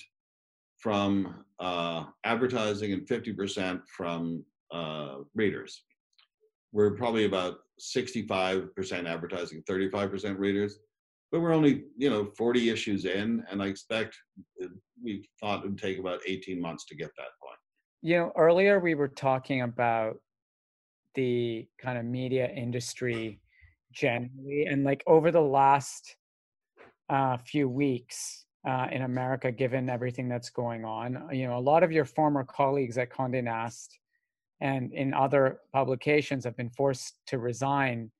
[0.79, 5.83] from uh, advertising and 50% from uh, readers.
[6.73, 10.79] We're probably about 65% advertising, 35% readers
[11.33, 14.17] but we're only you know 40 issues in and i expect
[15.03, 17.59] we thought it would take about 18 months to get that point.
[18.03, 20.17] You know earlier we were talking about
[21.15, 23.41] the kind of media industry
[23.93, 26.17] generally and like over the last
[27.09, 31.83] uh, few weeks uh, in america given everything that's going on you know a lot
[31.83, 33.99] of your former colleagues at Condé Nast
[34.61, 38.11] and in other publications have been forced to resign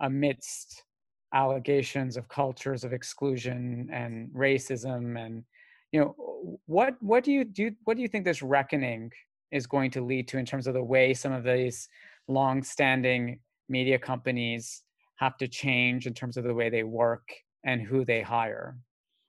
[0.00, 0.84] amidst
[1.32, 5.44] allegations of cultures of exclusion and racism and
[5.92, 9.10] you know what what do you do what do you think this reckoning
[9.52, 11.88] is going to lead to in terms of the way some of these
[12.28, 13.38] long-standing
[13.68, 14.82] media companies
[15.16, 17.28] have to change in terms of the way they work
[17.64, 18.76] and who they hire?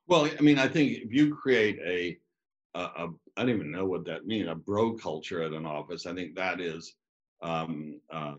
[0.08, 2.18] Well i mean i think if you create a
[2.74, 6.06] a, a I don't even know what that means a bro culture at an office
[6.06, 6.96] i think that is
[7.44, 8.36] um, uh,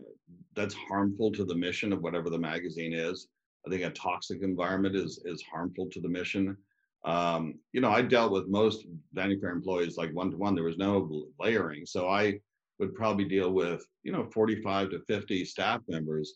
[0.55, 3.27] that's harmful to the mission of whatever the magazine is
[3.65, 6.57] I think a toxic environment is is harmful to the mission.
[7.05, 10.55] Um, you know, I dealt with most Vanity Fair employees like one to one.
[10.55, 12.39] There was no layering, so I
[12.79, 16.35] would probably deal with you know 45 to 50 staff members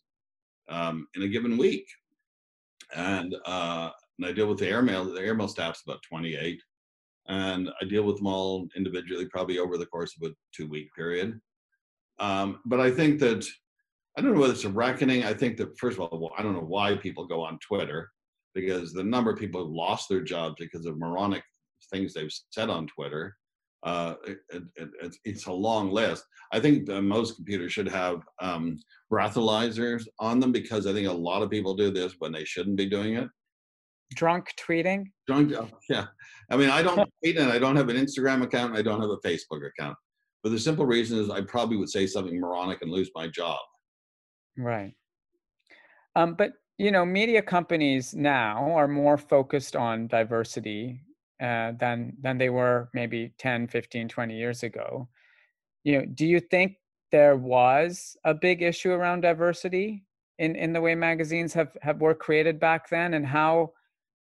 [0.70, 1.88] um, in a given week,
[2.96, 5.06] and uh, and I deal with the airmail.
[5.06, 6.62] The airmail staff's about 28,
[7.28, 10.90] and I deal with them all individually, probably over the course of a two week
[10.96, 11.40] period.
[12.20, 13.46] Um, but I think that
[14.18, 15.24] I don't know whether it's a reckoning.
[15.24, 18.10] I think that first of all, I don't know why people go on Twitter
[18.56, 21.44] because the number of people who've lost their jobs because of moronic
[21.92, 23.36] things they've said on Twitter.
[23.84, 26.26] Uh, it, it, it's a long list.
[26.52, 28.80] I think most computers should have um,
[29.14, 32.76] breathalyzers on them because I think a lot of people do this when they shouldn't
[32.76, 33.30] be doing it.
[34.16, 35.06] Drunk tweeting?
[35.28, 35.54] Drunk,
[35.90, 36.08] yeah.
[36.50, 38.76] I mean, I don't tweet and I don't have an Instagram account.
[38.76, 39.96] I don't have a Facebook account.
[40.44, 43.60] But the simple reason is I probably would say something moronic and lose my job.
[44.58, 44.96] Right.
[46.16, 51.02] Um, but you know, media companies now are more focused on diversity
[51.42, 55.08] uh, than than they were maybe 10, 15, 20 years ago.
[55.84, 56.78] You know, do you think
[57.12, 60.04] there was a big issue around diversity
[60.40, 63.74] in in the way magazines have have were created back then, and how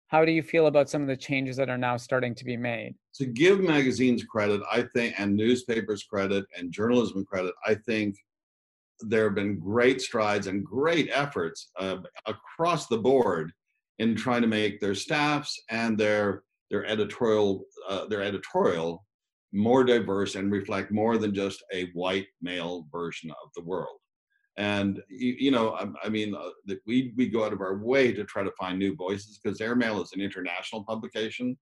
[0.08, 2.58] how do you feel about some of the changes that are now starting to be
[2.58, 2.96] made?
[3.16, 8.16] To give magazines credit, I think, and newspapers credit, and journalism credit, I think
[9.02, 13.52] there have been great strides and great efforts uh, across the board
[14.00, 19.06] in trying to make their staffs and their their editorial uh, their editorial
[19.54, 23.98] more diverse and reflect more than just a white male version of the world.
[24.58, 28.14] And you, you know, I, I mean, uh, we we go out of our way
[28.14, 31.58] to try to find new voices because Airmail is an international publication.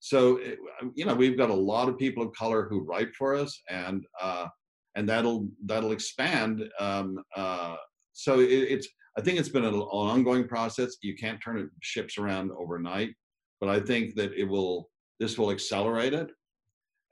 [0.00, 0.58] So it,
[0.94, 4.04] you know, we've got a lot of people of color who write for us, and
[4.20, 4.48] uh,
[4.96, 6.64] and that'll that'll expand.
[6.78, 7.76] Um, uh,
[8.12, 10.96] so it, it's I think it's been an, ongoing process.
[11.02, 13.14] You can't turn ships around overnight,
[13.60, 14.90] but I think that it will.
[15.20, 16.30] This will accelerate it,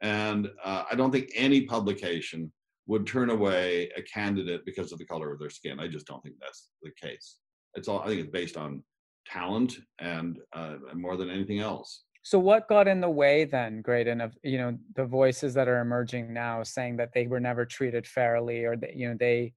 [0.01, 2.53] and uh, I don't think any publication
[2.87, 5.79] would turn away a candidate because of the color of their skin.
[5.79, 7.39] I just don't think that's the case.
[7.75, 8.01] It's all.
[8.01, 8.83] I think it's based on
[9.27, 12.03] talent and uh, more than anything else.
[12.23, 15.81] So what got in the way then, Graydon, of you know the voices that are
[15.81, 19.53] emerging now saying that they were never treated fairly or that you know they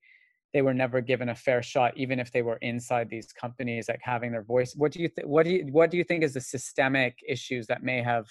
[0.51, 3.99] they were never given a fair shot, even if they were inside these companies, like
[4.01, 4.73] having their voice.
[4.75, 7.67] What do you th- what do you what do you think is the systemic issues
[7.67, 8.25] that may have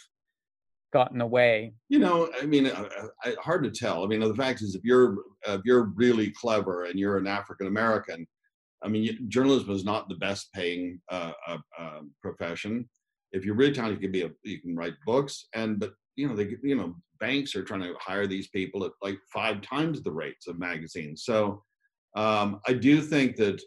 [0.93, 1.75] gotten away?
[1.89, 2.89] You know, I mean, uh,
[3.25, 4.03] uh hard to tell.
[4.03, 5.17] I mean, the fact is, if you're
[5.47, 8.27] if you're really clever and you're an African American,
[8.83, 12.89] I mean, journalism is not the best paying uh, uh, uh profession
[13.35, 16.29] if you're really talented, you can be a, you can write books, and but you
[16.29, 20.03] know they you know banks are trying to hire these people at like five times
[20.03, 21.25] the rates of magazines.
[21.25, 21.63] So
[22.17, 23.61] um, I do think that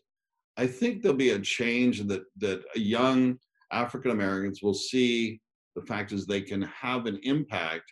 [0.55, 3.38] I think there'll be a change that that young
[3.72, 5.41] African Americans will see
[5.76, 7.91] the fact is they can have an impact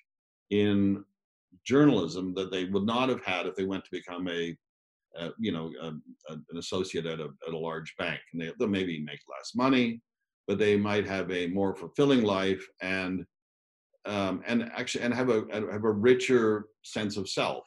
[0.49, 1.03] in
[1.65, 4.55] journalism that they would not have had if they went to become a
[5.17, 8.51] uh, you know, a, a, an associate at a, at a large bank, and they,
[8.59, 10.01] will maybe make less money
[10.47, 13.25] but they might have a more fulfilling life and
[14.05, 17.63] um, and actually and have a have a richer sense of self.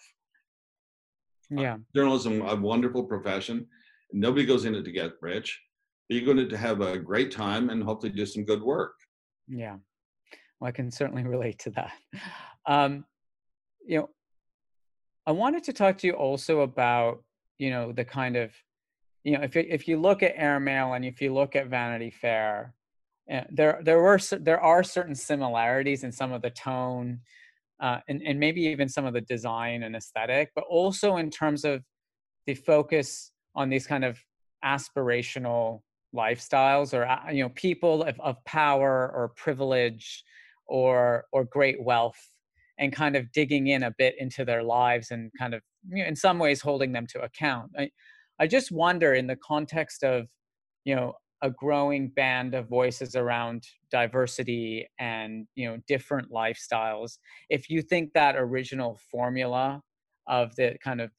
[1.56, 3.66] Uh, yeah, uh, journalism a wonderful profession.
[4.12, 5.60] Nobody goes in it to get rich.
[6.08, 8.94] You're going to have a great time and hopefully do some good work.
[9.48, 9.76] Yeah,
[10.60, 11.92] well, I can certainly relate to that.
[12.66, 13.04] Um,
[13.84, 14.08] you know,
[15.26, 17.24] I wanted to talk to you also about
[17.58, 18.52] you know the kind of
[19.24, 22.74] you know, if if you look at Airmail and if you look at Vanity Fair,
[23.32, 27.20] uh, there there were there are certain similarities in some of the tone,
[27.80, 31.64] uh, and and maybe even some of the design and aesthetic, but also in terms
[31.64, 31.82] of
[32.46, 34.18] the focus on these kind of
[34.64, 35.82] aspirational
[36.14, 40.24] lifestyles or uh, you know people of, of power or privilege
[40.66, 42.18] or or great wealth
[42.78, 45.60] and kind of digging in a bit into their lives and kind of
[45.90, 47.70] you know, in some ways holding them to account.
[47.78, 47.90] I,
[48.40, 50.26] I just wonder in the context of,
[50.84, 57.18] you know, a growing band of voices around diversity and you know different lifestyles
[57.48, 59.80] if you think that original formula
[60.26, 61.12] of the kind of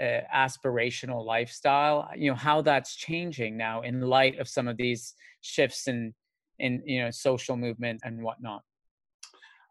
[0.00, 5.12] uh, aspirational lifestyle you know how that's changing now in light of some of these
[5.42, 6.14] shifts in
[6.58, 8.62] in you know social movement and whatnot?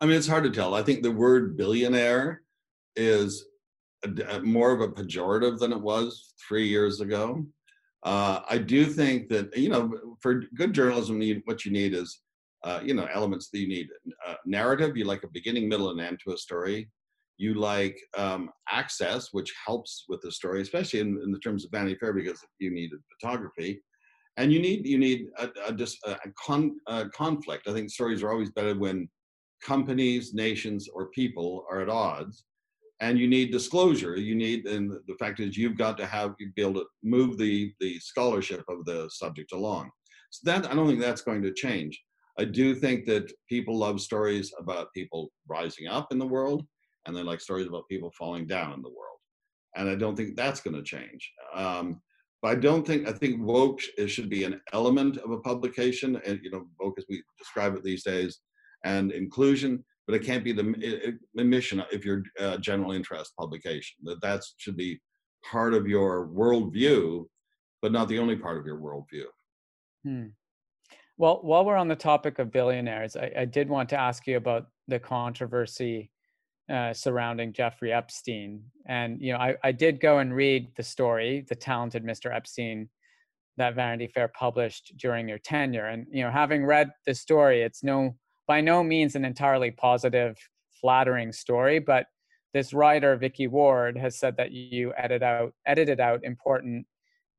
[0.02, 0.74] I mean it's hard to tell.
[0.74, 2.42] I think the word billionaire
[2.96, 3.46] is
[4.44, 7.46] more of a pejorative than it was three years ago.
[8.04, 9.92] Uh, I do think that you know,
[10.22, 12.20] for good journalism, what you need is
[12.64, 13.88] uh, you know elements that you need
[14.28, 14.98] uh, narrative.
[14.98, 16.90] You like a beginning, middle, and end to a story.
[17.38, 21.72] You like um, access, which helps with the story, especially in, in the terms of
[21.72, 23.82] Vanity Fair, because you need photography,
[24.38, 27.70] and you need you need a, a, a, con, a conflict.
[27.70, 29.08] I think stories are always better when
[29.64, 32.44] companies, nations, or people are at odds
[33.04, 34.16] and you need disclosure.
[34.16, 37.74] You need and the fact is you've got to have be able to move the
[37.82, 39.92] the scholarship of the subject along.
[40.32, 42.02] So that i don't think that's going to change.
[42.40, 46.66] I do think that people love stories about people rising up in the world
[47.06, 49.20] and they like stories about people falling down in the world.
[49.76, 51.24] And i don't think that's going to change.
[51.54, 52.02] Um,
[52.42, 53.82] but i don't think i think woke
[54.14, 56.10] should be an element of a publication.
[56.26, 58.40] And you know woke as we describe it these days
[58.86, 63.98] and inclusion but it can't be the, mission if you're a general interest publication.
[64.04, 65.00] That that should be
[65.50, 67.26] part of your worldview,
[67.82, 69.26] but not the only part of your worldview.
[70.04, 70.28] Hmm.
[71.18, 74.38] Well, while we're on the topic of billionaires, I, I did want to ask you
[74.38, 76.12] about the controversy
[76.72, 78.64] uh, surrounding Jeffrey Epstein.
[78.88, 82.34] And you know, I, I did go and read the story, the talented Mr.
[82.34, 82.90] Epstein,
[83.58, 85.88] that Vanity Fair published during your tenure.
[85.88, 88.16] And you know, having read the story, it's no
[88.48, 90.38] by no means an entirely positive,
[90.72, 92.08] flattering story, but
[92.54, 96.86] this writer, Vicky Ward, has said that you edit out, edited out important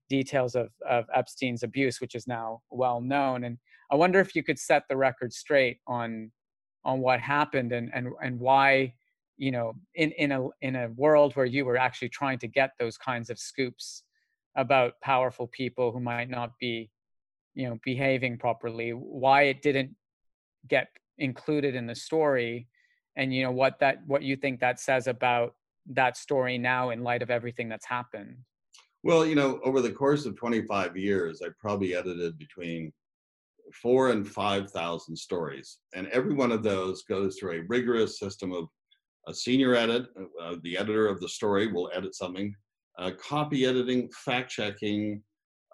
[0.09, 3.45] details of, of Epstein's abuse, which is now well known.
[3.45, 3.59] And
[3.91, 6.31] I wonder if you could set the record straight on
[6.85, 8.93] on what happened and and, and why
[9.37, 12.71] you know in in a in a world where you were actually trying to get
[12.79, 14.03] those kinds of scoops
[14.57, 16.91] about powerful people who might not be
[17.55, 19.95] you know behaving properly why it didn't
[20.69, 20.89] get
[21.19, 22.67] included in the story
[23.17, 25.55] and you know what that what you think that says about
[25.87, 28.37] that story now in light of everything that's happened?
[29.03, 32.93] Well you know over the course of 25 years i probably edited between
[33.73, 38.53] four and five thousand stories and every one of those goes through a rigorous system
[38.53, 38.67] of
[39.27, 40.07] a senior edit
[40.41, 42.55] uh, the editor of the story will edit something
[42.99, 45.23] uh, copy editing fact checking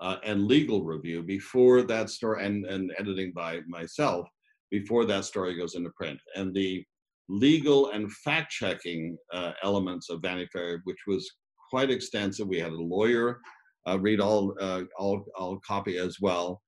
[0.00, 4.28] uh, and legal review before that story and, and editing by myself
[4.70, 6.84] before that story goes into print and the
[7.28, 11.30] legal and fact checking uh, elements of Vanity Fair, which was
[11.70, 12.48] quite extensive.
[12.48, 13.40] We had a lawyer
[13.88, 16.60] uh, read all, uh, all, all copy as well.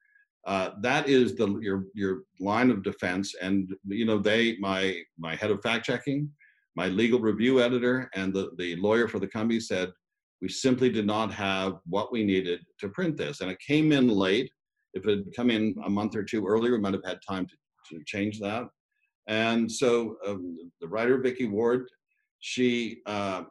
[0.47, 5.37] Uh, that is the your your line of defense, and you know they my my
[5.37, 6.29] head of fact checking,
[6.75, 9.93] my legal review editor, and the the lawyer for the company said
[10.41, 14.09] we simply did not have what we needed to print this, and it came in
[14.09, 14.51] late.
[14.95, 17.47] If it had come in a month or two earlier, we might have had time
[17.47, 17.55] to,
[17.93, 18.69] to change that.
[19.29, 21.89] And so um, the writer Vicky Ward,
[22.41, 23.45] she uh,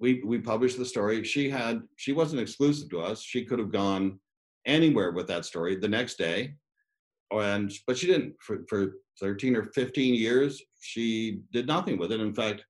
[0.00, 1.24] we we published the story.
[1.24, 3.22] She had she wasn't exclusive to us.
[3.22, 4.18] She could have gone
[4.66, 6.54] anywhere with that story the next day,
[7.30, 8.34] and but she didn't.
[8.40, 12.20] For for 13 or 15 years, she did nothing with it.
[12.20, 12.64] In fact,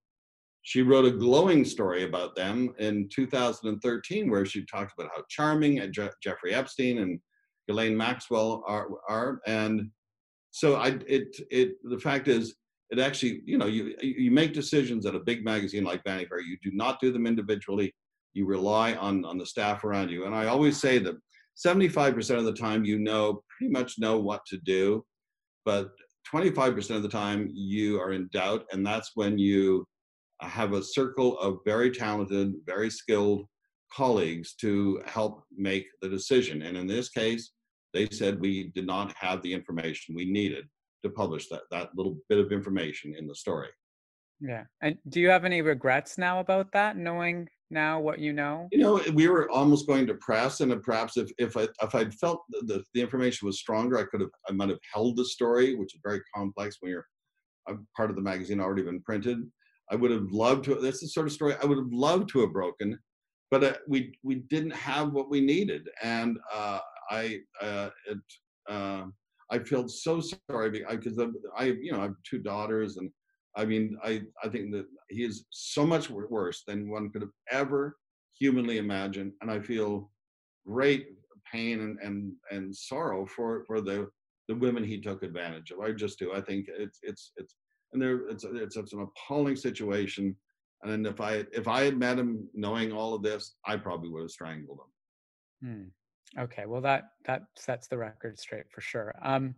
[0.62, 5.80] she wrote a glowing story about them in 2013, where she talked about how charming
[5.92, 7.20] Je- Jeffrey Epstein and
[7.68, 9.90] Ghislaine Maxwell are, are and
[10.50, 12.56] so I it it the fact is
[12.90, 16.40] it actually you know you you make decisions at a big magazine like Vanity Fair.
[16.40, 17.94] You do not do them individually.
[18.34, 20.26] You rely on on the staff around you.
[20.26, 21.16] And I always say that
[21.56, 25.04] 75% of the time you know pretty much know what to do,
[25.64, 25.90] but
[26.32, 29.84] 25% of the time you are in doubt, and that's when you
[30.40, 33.46] have a circle of very talented, very skilled
[33.92, 36.62] colleagues to help make the decision.
[36.62, 37.52] And in this case,
[37.94, 40.66] they said we did not have the information we needed
[41.02, 43.68] to publish that, that little bit of information in the story.
[44.40, 44.64] Yeah.
[44.82, 48.68] And do you have any regrets now about that, knowing now what you know?
[48.70, 52.14] You know, we were almost going to press, and perhaps if if I if I'd
[52.14, 55.74] felt the the information was stronger, I could have I might have held the story,
[55.74, 57.06] which is very complex when you're
[57.68, 59.38] a part of the magazine already been printed.
[59.90, 60.76] I would have loved to.
[60.76, 62.98] That's the sort of story I would have loved to have broken,
[63.50, 66.78] but uh, we we didn't have what we needed, and uh,
[67.10, 68.18] I uh, it,
[68.68, 69.04] uh,
[69.50, 71.18] I felt so sorry because
[71.56, 73.10] I, you know I have two daughters and
[73.56, 77.30] I mean I I think that he is so much worse than one could have
[77.50, 77.96] ever
[78.38, 80.10] humanly imagined and I feel
[80.66, 81.08] great
[81.50, 84.08] pain and and, and sorrow for for the
[84.48, 87.54] the women he took advantage of I just do I think it's it's it's
[87.92, 90.36] and there it's it's, it's an appalling situation
[90.82, 94.22] and if I if I had met him knowing all of this I probably would
[94.22, 95.68] have strangled him.
[95.68, 95.88] Hmm.
[96.36, 99.14] Okay, well that that sets the record straight for sure.
[99.22, 99.54] Um,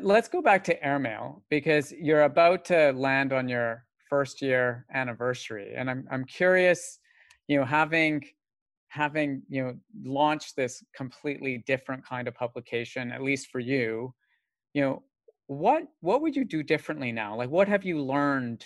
[0.00, 5.74] let's go back to airmail because you're about to land on your first year anniversary,
[5.76, 6.98] and I'm I'm curious,
[7.48, 8.24] you know, having
[8.88, 14.14] having you know launched this completely different kind of publication, at least for you,
[14.74, 15.02] you know,
[15.46, 17.36] what what would you do differently now?
[17.36, 18.64] Like, what have you learned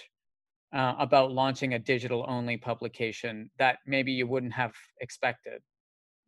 [0.73, 5.63] uh, about launching a digital only publication that maybe you wouldn't have expected?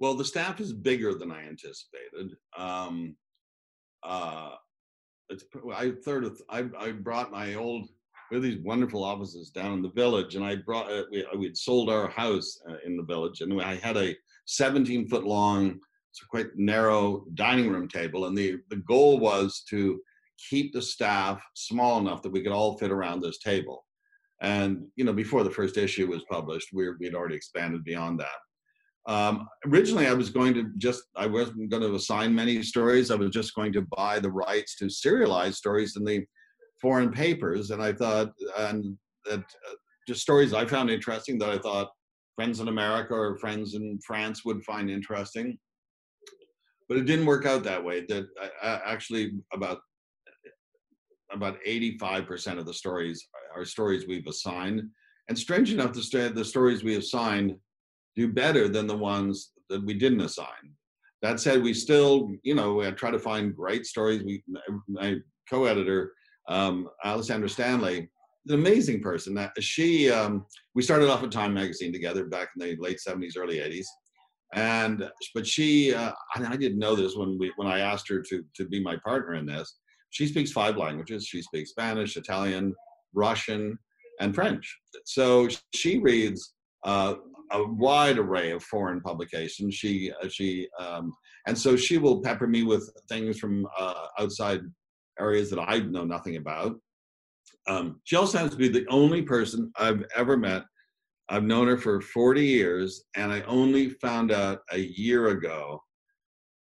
[0.02, 2.36] Well, the staff is bigger than I anticipated.
[2.58, 3.14] Um,
[4.02, 4.56] uh,
[5.72, 7.88] I third I I brought my old
[8.28, 11.56] we have these wonderful offices down in the village, and I brought uh, we we'd
[11.56, 15.78] sold our house uh, in the village, and I had a 17 foot long,
[16.10, 20.00] so quite narrow dining room table, and the the goal was to
[20.50, 23.86] keep the staff small enough that we could all fit around this table.
[24.40, 28.40] And you know, before the first issue was published, we we'd already expanded beyond that.
[29.06, 33.10] Um, originally, I was going to just, I wasn't going to assign many stories.
[33.10, 36.24] I was just going to buy the rights to serialize stories in the
[36.80, 37.70] foreign papers.
[37.70, 39.74] And I thought, and that uh,
[40.06, 41.90] just stories I found interesting that I thought
[42.36, 45.58] friends in America or friends in France would find interesting.
[46.88, 48.04] But it didn't work out that way.
[48.08, 48.26] That
[48.62, 49.80] I, I actually about
[51.32, 53.26] about 85% of the stories
[53.56, 54.82] are stories we've assigned.
[55.28, 57.56] And strange enough, the, the stories we have assigned
[58.16, 60.76] do better than the ones that we didn't assign.
[61.22, 64.22] That said, we still, you know, we try to find great stories.
[64.24, 64.42] We,
[64.88, 65.16] my
[65.48, 66.12] co-editor,
[66.48, 68.10] um, Alessandra Stanley,
[68.48, 69.34] an amazing person.
[69.34, 70.44] That she, um,
[70.74, 73.86] we started off at Time Magazine together back in the late '70s, early '80s,
[74.54, 78.44] and but she, uh, I didn't know this when we when I asked her to
[78.56, 79.76] to be my partner in this.
[80.10, 81.26] She speaks five languages.
[81.26, 82.74] She speaks Spanish, Italian,
[83.14, 83.78] Russian,
[84.20, 84.78] and French.
[85.04, 86.54] So she reads
[86.84, 87.14] uh,
[87.52, 89.74] a wide array of foreign publications.
[89.74, 91.12] She uh, she um,
[91.46, 94.60] and so she will pepper me with things from uh, outside
[95.20, 96.76] areas that I know nothing about.
[97.68, 100.64] Um, she also happens to be the only person I've ever met.
[101.28, 105.82] I've known her for 40 years, and I only found out a year ago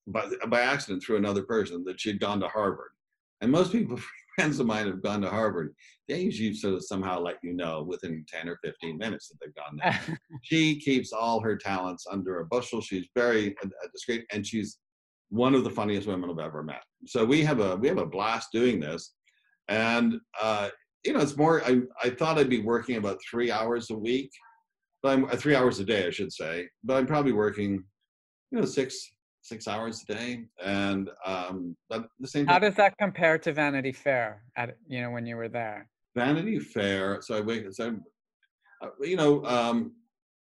[0.08, 2.92] by, by accident through another person that she'd gone to Harvard.
[3.42, 3.98] And most people,
[4.36, 5.74] friends of mine, have gone to Harvard.
[6.08, 9.56] They usually sort of somehow let you know within 10 or 15 minutes that they've
[9.56, 10.18] gone there.
[10.44, 12.82] she keeps all her talents under a bushel.
[12.82, 14.80] She's very uh, uh, discreet, and she's
[15.30, 16.84] one of the funniest women I've ever met.
[17.06, 19.14] So we have a we have a blast doing this,
[19.70, 20.70] and uh,
[21.06, 21.64] you know it's more.
[21.64, 24.30] I I thought I'd be working about three hours a week,
[25.02, 26.68] but I'm uh, three hours a day, I should say.
[26.84, 27.84] But I'm probably working,
[28.52, 29.12] you know, six
[29.42, 32.48] six hours a day, and um, but the same.
[32.48, 34.44] How does that compare to Vanity Fair?
[34.56, 35.90] At you know when you were there.
[36.16, 37.22] Vanity Fair.
[37.22, 37.74] So I wait.
[37.74, 37.98] So
[38.82, 39.94] uh, you know, um,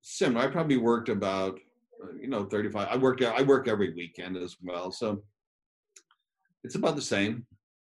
[0.01, 0.45] similar.
[0.45, 1.59] I probably worked about
[2.03, 2.87] uh, you know 35.
[2.89, 3.23] I worked.
[3.23, 4.91] I work every weekend as well.
[4.91, 5.23] So
[6.63, 7.45] it's about the same.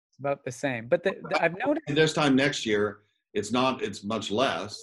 [0.10, 0.88] It's about the same.
[0.88, 3.00] But the, the, I've noticed this time next year,
[3.34, 3.82] it's not.
[3.82, 4.80] It's much less.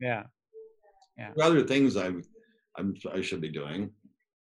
[0.00, 0.24] Yeah.
[1.16, 1.30] Yeah.
[1.40, 2.24] Other things i'm,
[2.76, 3.90] I'm I should be doing.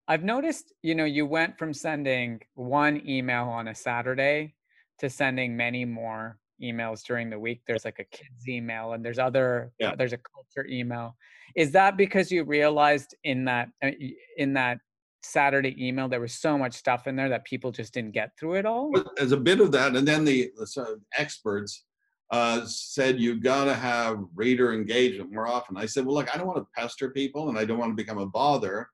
[0.07, 4.55] I've noticed, you know, you went from sending one email on a Saturday
[4.99, 7.63] to sending many more emails during the week.
[7.67, 9.95] There's like a kids email and there's other yeah.
[9.97, 11.17] there's a culture email.
[11.57, 13.91] Is that because you realized in that uh,
[14.37, 14.79] in that
[15.23, 18.55] Saturday email there was so much stuff in there that people just didn't get through
[18.55, 18.93] it all?
[19.17, 21.85] There's a bit of that, and then the, the experts
[22.31, 25.77] uh, said you've got to have reader engagement more often.
[25.77, 27.97] I said, well, look, I don't want to pester people, and I don't want to
[27.97, 28.89] become a bother,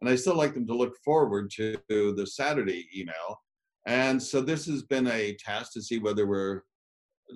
[0.00, 3.40] and I still like them to look forward to the Saturday email.
[3.86, 6.62] And so this has been a test to see whether we're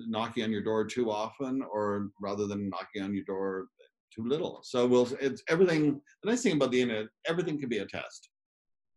[0.06, 3.66] knocking on your door too often or rather than knocking on your door
[4.14, 4.60] too little.
[4.62, 8.30] So we'll it's everything the nice thing about the internet, everything can be a test.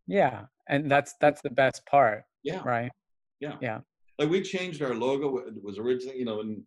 [0.07, 0.43] Yeah.
[0.69, 2.23] And that's that's the best part.
[2.43, 2.61] Yeah.
[2.63, 2.91] Right.
[3.39, 3.55] Yeah.
[3.61, 3.79] Yeah.
[4.17, 5.37] Like we changed our logo.
[5.39, 6.65] It was originally, you know, in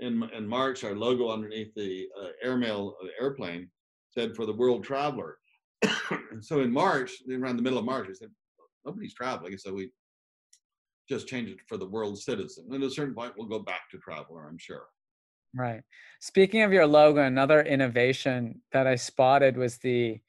[0.00, 3.68] in in March, our logo underneath the uh, airmail uh, airplane
[4.10, 5.38] said for the world traveler.
[6.40, 8.30] so in March, around the middle of March, I said,
[8.84, 9.56] nobody's traveling.
[9.58, 9.90] So we
[11.08, 12.66] just change it for the world citizen.
[12.70, 14.86] And at a certain point, we'll go back to traveler, I'm sure.
[15.54, 15.82] Right.
[16.20, 20.20] Speaking of your logo, another innovation that I spotted was the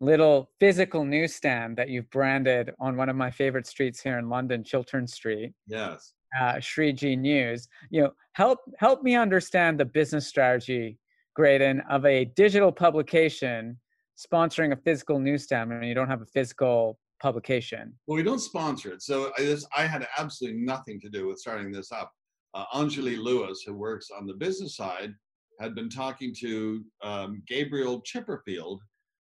[0.00, 4.64] little physical newsstand that you've branded on one of my favorite streets here in London,
[4.64, 5.52] Chiltern Street.
[5.66, 6.14] Yes.
[6.40, 7.68] Uh, Shreeji News.
[7.90, 10.98] You know, help help me understand the business strategy,
[11.34, 13.76] Graydon, of a digital publication
[14.20, 17.94] sponsoring a physical newsstand when you don't have a physical publication?
[18.06, 19.02] Well, we don't sponsor it.
[19.02, 22.12] So I, this, I had absolutely nothing to do with starting this up.
[22.54, 25.14] Uh, Anjali Lewis, who works on the business side,
[25.60, 28.78] had been talking to um, Gabriel Chipperfield,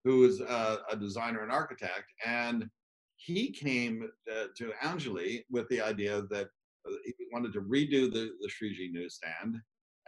[0.05, 2.69] who is uh, a designer and architect, and
[3.17, 6.49] he came uh, to Anjali with the idea that
[6.89, 9.59] uh, he wanted to redo the, the Shreeji newsstand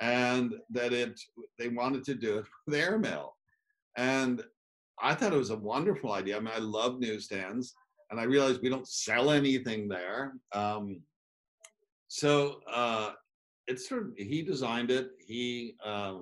[0.00, 1.20] and that it
[1.58, 3.36] they wanted to do it with airmail.
[3.96, 4.42] And
[5.02, 6.36] I thought it was a wonderful idea.
[6.36, 7.74] I mean, I love newsstands,
[8.10, 10.34] and I realized we don't sell anything there.
[10.52, 11.00] Um,
[12.08, 13.12] so uh,
[13.66, 15.10] it's sort of he designed it.
[15.18, 16.18] He uh,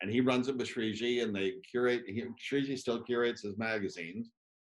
[0.00, 2.04] and he runs it with Shreeji, and they curate.
[2.06, 4.30] He, Shreeji still curates his magazines,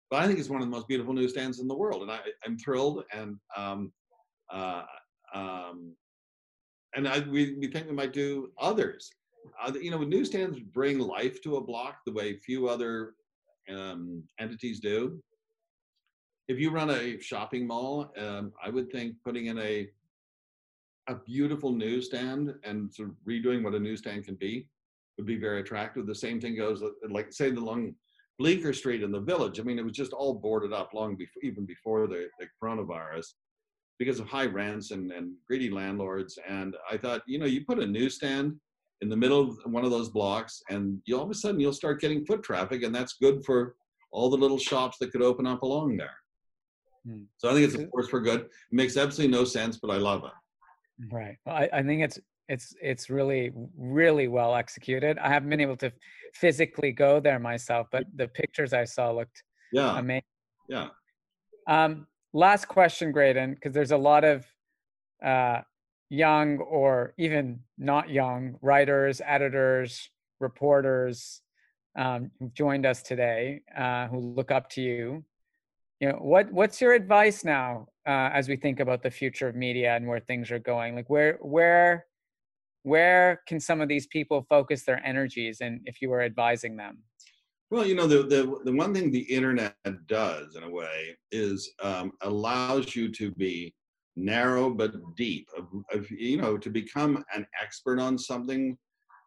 [0.10, 2.20] but I think it's one of the most beautiful newsstands in the world, and I,
[2.46, 3.04] am thrilled.
[3.14, 3.92] And um,
[4.52, 4.84] uh,
[5.34, 5.94] um,
[6.96, 9.10] and I, we we think we might do others.
[9.62, 13.14] Uh, you know, newsstands bring life to a block the way few other
[13.74, 15.22] um, entities do.
[16.48, 19.90] If you run a shopping mall, um, I would think putting in a
[21.10, 24.68] a beautiful newsstand and sort of redoing what a newsstand can be
[25.18, 26.06] would be very attractive.
[26.06, 27.96] The same thing goes, like say the long
[28.40, 29.60] Bleecker Street in the village.
[29.60, 33.34] I mean, it was just all boarded up long before, even before the, the coronavirus,
[33.98, 36.38] because of high rents and, and greedy landlords.
[36.48, 38.60] And I thought, you know, you put a newsstand
[39.02, 41.74] in the middle of one of those blocks and you all of a sudden you'll
[41.74, 43.76] start getting foot traffic and that's good for
[44.12, 46.16] all the little shops that could open up along there.
[47.06, 47.24] Hmm.
[47.38, 48.42] so i think it's a force for good.
[48.42, 50.32] It makes absolutely no sense but i love it.
[51.12, 51.38] Right.
[51.46, 52.20] Well, I, I think it's
[52.50, 55.20] it's it's really really well executed.
[55.20, 55.92] I haven't been able to
[56.34, 59.98] physically go there myself but the pictures i saw looked yeah.
[59.98, 60.24] amazing
[60.70, 60.90] yeah.
[61.68, 64.46] Um last question graydon because there's a lot of
[65.24, 65.62] uh
[66.10, 71.42] young or even not young writers, editors, reporters
[71.98, 75.24] um, who've joined us today uh, who look up to you.
[76.00, 79.56] You know, what what's your advice now uh, as we think about the future of
[79.56, 80.96] media and where things are going?
[80.96, 82.06] Like where where
[82.84, 87.00] where can some of these people focus their energies and if you were advising them?
[87.70, 91.70] Well, you know, the, the, the one thing the internet does in a way is
[91.84, 93.74] um, allows you to be
[94.18, 95.48] narrow but deep.
[95.56, 98.78] Of, of, you know, to become an expert on something.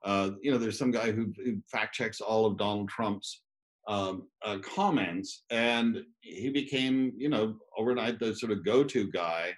[0.04, 3.42] Uh, you know, there's some guy who, who, fact checks all of Donald Trump's
[3.88, 9.52] um, uh, comments, and he became, you know, overnight the sort of go-to guy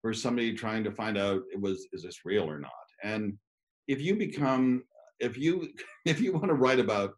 [0.00, 2.70] for somebody trying to find out it was is this real or not.
[3.04, 3.34] And
[3.88, 4.82] if you become,
[5.20, 5.68] if you
[6.04, 7.12] if you want to write about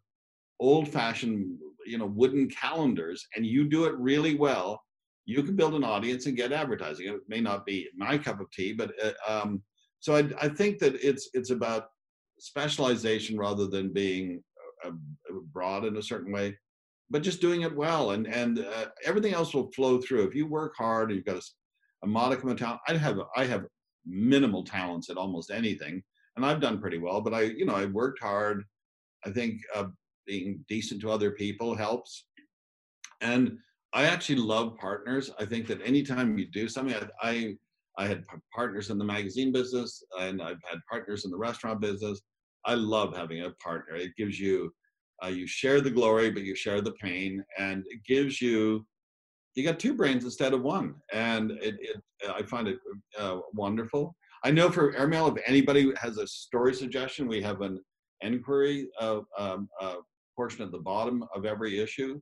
[0.59, 4.81] old-fashioned, you know, wooden calendars, and you do it really well,
[5.25, 7.07] you can build an audience and get advertising.
[7.07, 9.61] It may not be my cup of tea, but uh, um,
[9.99, 11.87] so I, I, think that it's it's about
[12.37, 14.43] specialization rather than being
[14.85, 14.91] uh,
[15.51, 16.55] broad in a certain way,
[17.09, 20.27] but just doing it well, and and uh, everything else will flow through.
[20.27, 21.43] If you work hard, and you've got a,
[22.03, 22.81] a modicum of talent.
[22.87, 23.65] I have I have
[24.05, 26.03] minimal talents at almost anything,
[26.35, 27.21] and I've done pretty well.
[27.21, 28.63] But I you know I worked hard.
[29.25, 29.85] I think uh,
[30.27, 32.25] being decent to other people helps,
[33.21, 33.57] and
[33.95, 35.31] I actually love partners.
[35.39, 37.55] I think that anytime you do something, I, I,
[37.97, 42.21] I had partners in the magazine business and I've had partners in the restaurant business.
[42.65, 43.95] I love having a partner.
[43.95, 44.73] It gives you,
[45.23, 48.85] uh, you share the glory, but you share the pain, and it gives you,
[49.53, 52.79] you got two brains instead of one, and it, it I find it
[53.17, 54.13] uh, wonderful.
[54.43, 57.79] I know for airmail, if anybody has a story suggestion, we have an
[58.19, 59.69] inquiry um,
[60.35, 62.19] portion at the bottom of every issue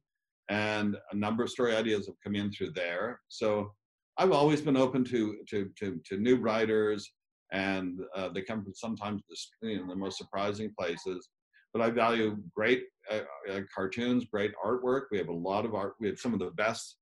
[0.49, 3.19] and a number of story ideas have come in through there.
[3.29, 3.71] So
[4.17, 7.11] I've always been open to to to, to new writers,
[7.51, 11.29] and uh, they come from sometimes the, you know, the most surprising places.
[11.73, 13.21] But I value great uh,
[13.51, 15.03] uh, cartoons, great artwork.
[15.11, 15.95] We have a lot of art.
[15.99, 16.97] We have some of the best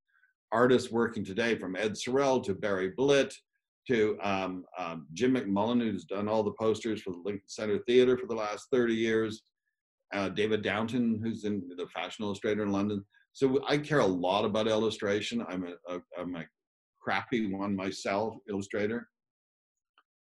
[0.51, 3.33] artists working today, from Ed Sorel to Barry Blitt
[3.87, 8.17] to um, um, Jim McMullan, who's done all the posters for the Lincoln Center Theater
[8.17, 9.43] for the last 30 years.
[10.13, 13.03] Uh, David Downton, who's in the Fashion Illustrator in London.
[13.34, 15.43] So I care a lot about illustration.
[15.47, 16.45] I'm a, a I'm a
[16.99, 19.07] crappy one myself, illustrator.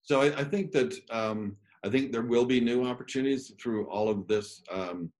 [0.03, 4.09] So I, I think that um, I think there will be new opportunities through all
[4.09, 5.11] of this um,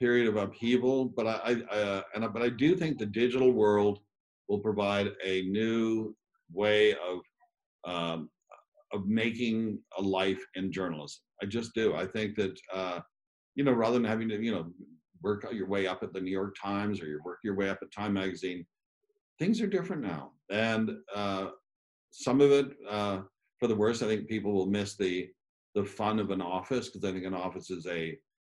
[0.00, 1.06] period of upheaval.
[1.06, 4.00] But I, I uh, and I, but I do think the digital world
[4.48, 6.16] will provide a new
[6.52, 7.20] way of
[7.84, 8.30] um,
[8.92, 11.20] of making a life in journalism.
[11.42, 11.94] I just do.
[11.94, 13.00] I think that uh,
[13.54, 14.66] you know rather than having to you know
[15.22, 17.78] work your way up at the New York Times or you work your way up
[17.82, 18.66] at Time Magazine.
[19.38, 21.48] Things are different now, and uh,
[22.10, 23.20] some of it, uh,
[23.60, 25.28] for the worst, I think people will miss the
[25.74, 28.18] the fun of an office because I think an office is a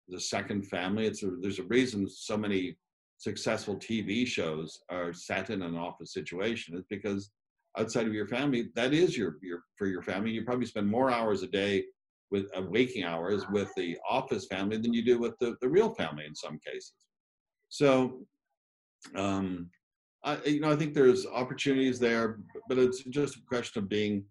[0.09, 1.07] the second family.
[1.07, 2.77] It's a, there's a reason so many
[3.19, 6.77] successful TV shows are set in an office situation.
[6.77, 7.31] It's because
[7.77, 10.31] outside of your family, that is your your for your family.
[10.31, 11.85] You probably spend more hours a day
[12.31, 15.91] with uh, waking hours with the office family than you do with the, the real
[15.95, 16.93] family in some cases.
[17.69, 18.21] So,
[19.15, 19.71] um,
[20.25, 24.25] I, you know, I think there's opportunities there, but it's just a question of being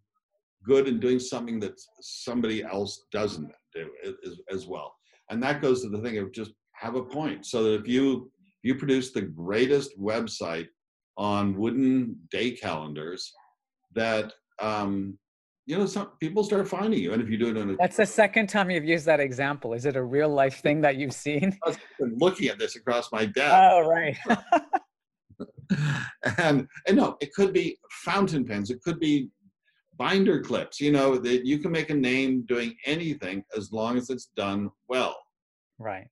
[0.65, 4.93] good and doing something that somebody else doesn't do as, as well.
[5.29, 7.45] And that goes to the thing of just have a point.
[7.45, 10.67] So that if you if you produce the greatest website
[11.17, 13.31] on wooden day calendars,
[13.95, 15.17] that um,
[15.67, 17.11] you know, some people start finding you.
[17.11, 19.73] And if you do it in a That's the second time you've used that example.
[19.73, 21.57] Is it a real life thing that you've seen?
[21.67, 23.53] I've been looking at this across my desk.
[23.53, 24.17] Oh, right.
[26.37, 29.29] and and no, it could be fountain pens, it could be
[29.97, 34.09] binder clips, you know, that you can make a name doing anything as long as
[34.09, 35.17] it's done well.
[35.79, 36.07] Right.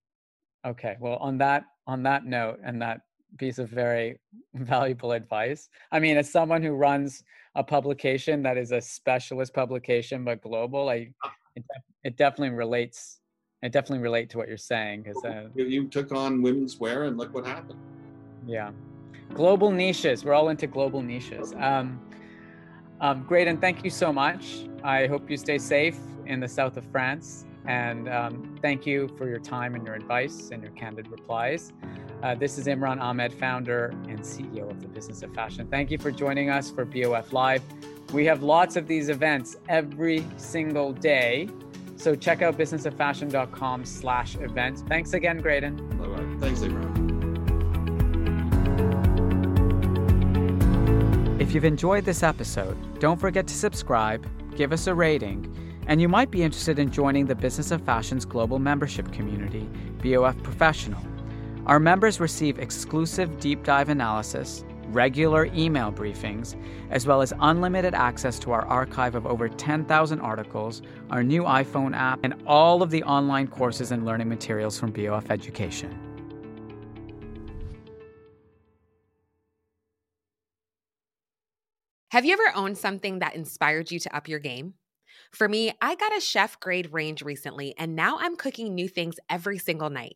[0.67, 0.97] Okay.
[0.99, 3.01] Well, on that on that note and that
[3.37, 4.19] piece of very
[4.53, 5.69] valuable advice.
[5.93, 7.23] I mean, as someone who runs
[7.55, 11.31] a publication that is a specialist publication but global, I ah.
[11.55, 11.63] it,
[12.03, 13.19] it definitely relates.
[13.61, 17.17] It definitely relate to what you're saying because uh, you took on women's wear and
[17.17, 17.79] look what happened.
[18.45, 18.71] Yeah,
[19.33, 20.23] global niches.
[20.23, 21.53] We're all into global niches.
[21.57, 21.99] Um,
[23.01, 24.67] um, great, and thank you so much.
[24.83, 27.45] I hope you stay safe in the south of France.
[27.67, 31.73] And um, thank you for your time and your advice and your candid replies.
[32.23, 35.67] Uh, this is Imran Amed, founder and CEO of the Business of Fashion.
[35.67, 37.61] Thank you for joining us for BOF Live.
[38.13, 41.49] We have lots of these events every single day.
[41.97, 44.83] So check out businessoffashion.com slash events.
[44.87, 45.75] Thanks again, Graydon.
[45.97, 46.39] Bye-bye.
[46.39, 47.05] Thanks, Imran.
[51.39, 55.53] If you've enjoyed this episode, don't forget to subscribe, give us a rating,
[55.87, 59.69] and you might be interested in joining the Business of Fashion's global membership community,
[60.01, 61.01] BOF Professional.
[61.65, 66.55] Our members receive exclusive deep dive analysis, regular email briefings,
[66.91, 71.95] as well as unlimited access to our archive of over 10,000 articles, our new iPhone
[71.95, 75.99] app, and all of the online courses and learning materials from BOF Education.
[82.11, 84.75] Have you ever owned something that inspired you to up your game?
[85.31, 89.15] For me, I got a chef grade range recently, and now I'm cooking new things
[89.29, 90.15] every single night.